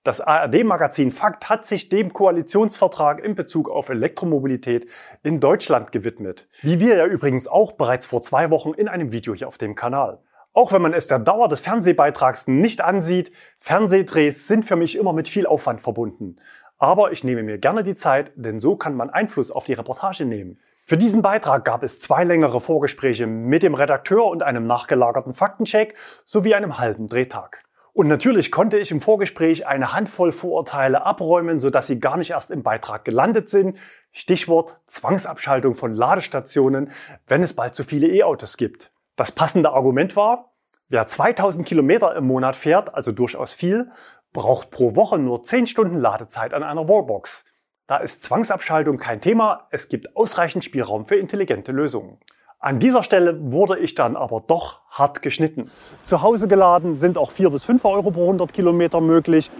Das 0.04 0.20
ARD-Magazin 0.20 1.10
Fakt 1.10 1.48
hat 1.48 1.66
sich 1.66 1.88
dem 1.88 2.12
Koalitionsvertrag 2.12 3.18
in 3.18 3.34
Bezug 3.34 3.68
auf 3.68 3.88
Elektromobilität 3.88 4.88
in 5.24 5.40
Deutschland 5.40 5.90
gewidmet. 5.90 6.46
Wie 6.62 6.78
wir 6.78 6.94
ja 6.94 7.04
übrigens 7.04 7.48
auch 7.48 7.72
bereits 7.72 8.06
vor 8.06 8.22
zwei 8.22 8.50
Wochen 8.50 8.74
in 8.74 8.86
einem 8.86 9.10
Video 9.10 9.34
hier 9.34 9.48
auf 9.48 9.58
dem 9.58 9.74
Kanal. 9.74 10.20
Auch 10.52 10.70
wenn 10.70 10.82
man 10.82 10.94
es 10.94 11.08
der 11.08 11.18
Dauer 11.18 11.48
des 11.48 11.62
Fernsehbeitrags 11.62 12.46
nicht 12.46 12.82
ansieht, 12.82 13.32
Fernsehdrehs 13.58 14.46
sind 14.46 14.64
für 14.64 14.76
mich 14.76 14.96
immer 14.96 15.14
mit 15.14 15.26
viel 15.26 15.48
Aufwand 15.48 15.80
verbunden. 15.80 16.36
Aber 16.78 17.10
ich 17.10 17.24
nehme 17.24 17.42
mir 17.42 17.58
gerne 17.58 17.82
die 17.82 17.96
Zeit, 17.96 18.30
denn 18.36 18.60
so 18.60 18.76
kann 18.76 18.94
man 18.94 19.10
Einfluss 19.10 19.50
auf 19.50 19.64
die 19.64 19.72
Reportage 19.72 20.26
nehmen. 20.26 20.60
Für 20.88 20.96
diesen 20.96 21.20
Beitrag 21.20 21.64
gab 21.64 21.82
es 21.82 21.98
zwei 21.98 22.22
längere 22.22 22.60
Vorgespräche 22.60 23.26
mit 23.26 23.64
dem 23.64 23.74
Redakteur 23.74 24.24
und 24.26 24.44
einem 24.44 24.68
nachgelagerten 24.68 25.34
Faktencheck 25.34 25.96
sowie 26.24 26.54
einem 26.54 26.78
halben 26.78 27.08
Drehtag. 27.08 27.64
Und 27.92 28.06
natürlich 28.06 28.52
konnte 28.52 28.78
ich 28.78 28.92
im 28.92 29.00
Vorgespräch 29.00 29.66
eine 29.66 29.92
Handvoll 29.92 30.30
Vorurteile 30.30 31.04
abräumen, 31.04 31.58
sodass 31.58 31.88
sie 31.88 31.98
gar 31.98 32.16
nicht 32.16 32.30
erst 32.30 32.52
im 32.52 32.62
Beitrag 32.62 33.04
gelandet 33.04 33.48
sind. 33.48 33.78
Stichwort 34.12 34.80
Zwangsabschaltung 34.86 35.74
von 35.74 35.92
Ladestationen, 35.92 36.92
wenn 37.26 37.42
es 37.42 37.54
bald 37.54 37.74
zu 37.74 37.82
viele 37.82 38.06
E-Autos 38.06 38.56
gibt. 38.56 38.92
Das 39.16 39.32
passende 39.32 39.72
Argument 39.72 40.14
war, 40.14 40.52
wer 40.88 41.08
2000 41.08 41.66
Kilometer 41.66 42.14
im 42.14 42.28
Monat 42.28 42.54
fährt, 42.54 42.94
also 42.94 43.10
durchaus 43.10 43.54
viel, 43.54 43.90
braucht 44.32 44.70
pro 44.70 44.94
Woche 44.94 45.18
nur 45.18 45.42
10 45.42 45.66
Stunden 45.66 45.98
Ladezeit 45.98 46.54
an 46.54 46.62
einer 46.62 46.88
Wallbox. 46.88 47.44
Da 47.88 47.98
ist 47.98 48.24
Zwangsabschaltung 48.24 48.96
kein 48.96 49.20
Thema, 49.20 49.68
es 49.70 49.88
gibt 49.88 50.16
ausreichend 50.16 50.64
Spielraum 50.64 51.06
für 51.06 51.14
intelligente 51.14 51.70
Lösungen. 51.70 52.18
An 52.58 52.80
dieser 52.80 53.04
Stelle 53.04 53.52
wurde 53.52 53.78
ich 53.78 53.94
dann 53.94 54.16
aber 54.16 54.40
doch 54.40 54.80
hart 54.90 55.22
geschnitten. 55.22 55.70
Zu 56.02 56.20
Hause 56.20 56.48
geladen 56.48 56.96
sind 56.96 57.16
auch 57.16 57.30
4 57.30 57.50
bis 57.50 57.64
5 57.64 57.84
Euro 57.84 58.10
pro 58.10 58.22
100 58.22 58.52
Kilometer 58.52 59.00
möglich. 59.00 59.52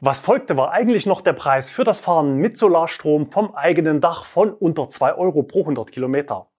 Was 0.00 0.20
folgte, 0.20 0.56
war 0.56 0.70
eigentlich 0.70 1.06
noch 1.06 1.22
der 1.22 1.32
Preis 1.32 1.72
für 1.72 1.82
das 1.82 2.00
Fahren 2.00 2.36
mit 2.36 2.56
Solarstrom 2.56 3.32
vom 3.32 3.52
eigenen 3.56 4.00
Dach 4.00 4.24
von 4.24 4.52
unter 4.52 4.88
2 4.88 5.16
Euro 5.16 5.42
pro 5.42 5.62
100 5.62 5.90
Kilometer. 5.90 6.50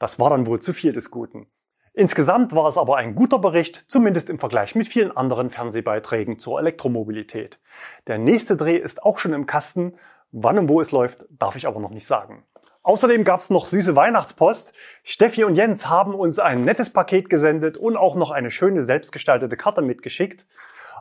Das 0.00 0.18
war 0.18 0.30
dann 0.30 0.44
wohl 0.46 0.58
zu 0.58 0.72
viel 0.72 0.92
des 0.92 1.12
Guten. 1.12 1.46
Insgesamt 1.92 2.54
war 2.54 2.68
es 2.68 2.78
aber 2.78 2.96
ein 2.96 3.16
guter 3.16 3.40
Bericht, 3.40 3.84
zumindest 3.88 4.30
im 4.30 4.38
Vergleich 4.38 4.74
mit 4.76 4.86
vielen 4.86 5.16
anderen 5.16 5.50
Fernsehbeiträgen 5.50 6.38
zur 6.38 6.60
Elektromobilität. 6.60 7.58
Der 8.06 8.18
nächste 8.18 8.56
Dreh 8.56 8.76
ist 8.76 9.02
auch 9.02 9.18
schon 9.18 9.32
im 9.32 9.46
Kasten. 9.46 9.94
Wann 10.30 10.58
und 10.58 10.68
wo 10.68 10.80
es 10.80 10.92
läuft, 10.92 11.26
darf 11.30 11.56
ich 11.56 11.66
aber 11.66 11.80
noch 11.80 11.90
nicht 11.90 12.06
sagen. 12.06 12.44
Außerdem 12.82 13.24
gab 13.24 13.40
es 13.40 13.50
noch 13.50 13.66
süße 13.66 13.96
Weihnachtspost. 13.96 14.72
Steffi 15.02 15.44
und 15.44 15.56
Jens 15.56 15.88
haben 15.88 16.14
uns 16.14 16.38
ein 16.38 16.62
nettes 16.62 16.90
Paket 16.90 17.28
gesendet 17.28 17.76
und 17.76 17.96
auch 17.96 18.14
noch 18.14 18.30
eine 18.30 18.50
schöne 18.50 18.82
selbstgestaltete 18.82 19.56
Karte 19.56 19.82
mitgeschickt. 19.82 20.46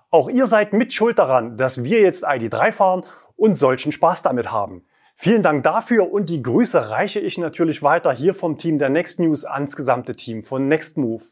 Auch 0.09 0.27
ihr 0.27 0.47
seid 0.47 0.73
mit 0.73 0.91
schuld 0.91 1.19
daran, 1.19 1.55
dass 1.55 1.83
wir 1.83 2.01
jetzt 2.01 2.27
ID3 2.27 2.71
fahren 2.71 3.05
und 3.35 3.57
solchen 3.57 3.91
Spaß 3.91 4.23
damit 4.23 4.51
haben. 4.51 4.83
Vielen 5.21 5.43
Dank 5.43 5.63
dafür 5.63 6.13
und 6.13 6.29
die 6.29 6.41
Grüße 6.41 6.91
reiche 6.91 7.19
ich 7.19 7.37
natürlich 7.37 7.83
weiter 7.83 8.13
hier 8.13 8.33
vom 8.33 8.57
Team 8.57 8.77
der 8.77 8.87
Next 8.87 9.19
News 9.19 9.43
ans 9.43 9.75
gesamte 9.75 10.15
Team 10.15 10.43
von 10.43 10.69
Next 10.69 10.95
Move. 10.95 11.25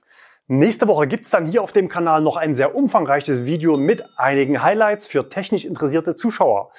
Nächste 0.48 0.90
Woche 0.90 1.08
gibt's 1.08 1.30
dann 1.30 1.46
hier 1.46 1.64
auf 1.64 1.72
dem 1.72 1.88
Kanal 1.88 2.22
noch 2.22 2.36
ein 2.36 2.54
sehr 2.54 2.76
umfangreiches 2.76 3.46
Video 3.46 3.78
mit 3.78 4.04
einigen 4.18 4.62
Highlights 4.62 5.08
für 5.08 5.30
technisch 5.30 5.64
interessierte 5.64 6.18
Zuschauer. 6.18 6.74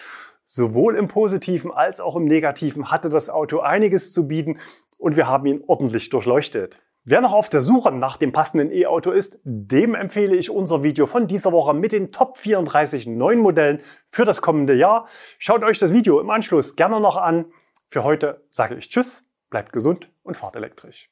Sowohl 0.45 0.97
im 0.97 1.09
positiven 1.09 1.73
als 1.73 1.99
auch 1.99 2.15
im 2.15 2.27
negativen 2.27 2.91
hatte 2.91 3.09
das 3.09 3.31
Auto 3.31 3.61
einiges 3.61 4.13
zu 4.13 4.29
bieten 4.29 4.59
und 4.99 5.17
wir 5.17 5.29
haben 5.29 5.47
ihn 5.47 5.65
ordentlich 5.67 6.11
durchleuchtet. 6.11 6.79
Wer 7.11 7.23
noch 7.23 7.33
auf 7.33 7.49
der 7.49 7.63
Suche 7.63 7.91
nach 7.91 8.19
dem 8.19 8.33
passenden 8.33 8.71
E-Auto 8.71 9.11
ist, 9.13 9.41
dem 9.43 9.95
empfehle 9.95 10.37
ich 10.37 10.51
unser 10.51 10.83
Video 10.83 11.07
von 11.07 11.27
dieser 11.27 11.53
Woche 11.53 11.73
mit 11.73 11.93
den 11.93 12.13
Top 12.13 12.37
34 12.37 13.07
neuen 13.07 13.41
Modellen 13.41 13.81
für 14.11 14.27
das 14.27 14.43
kommende 14.43 14.75
Jahr. 14.75 15.09
Schaut 15.39 15.63
euch 15.63 15.79
das 15.79 15.95
Video 15.95 16.21
im 16.21 16.29
Anschluss 16.29 16.77
gerne 16.77 17.01
noch 17.01 17.17
an. 17.17 17.47
Für 17.89 18.05
heute 18.05 18.47
sage 18.51 18.75
ich 18.75 18.91
Tschüss, 18.91 19.25
bleibt 19.49 19.73
gesund 19.73 20.13
und 20.23 20.37
fahrt 20.37 20.55
elektrisch. 20.57 21.09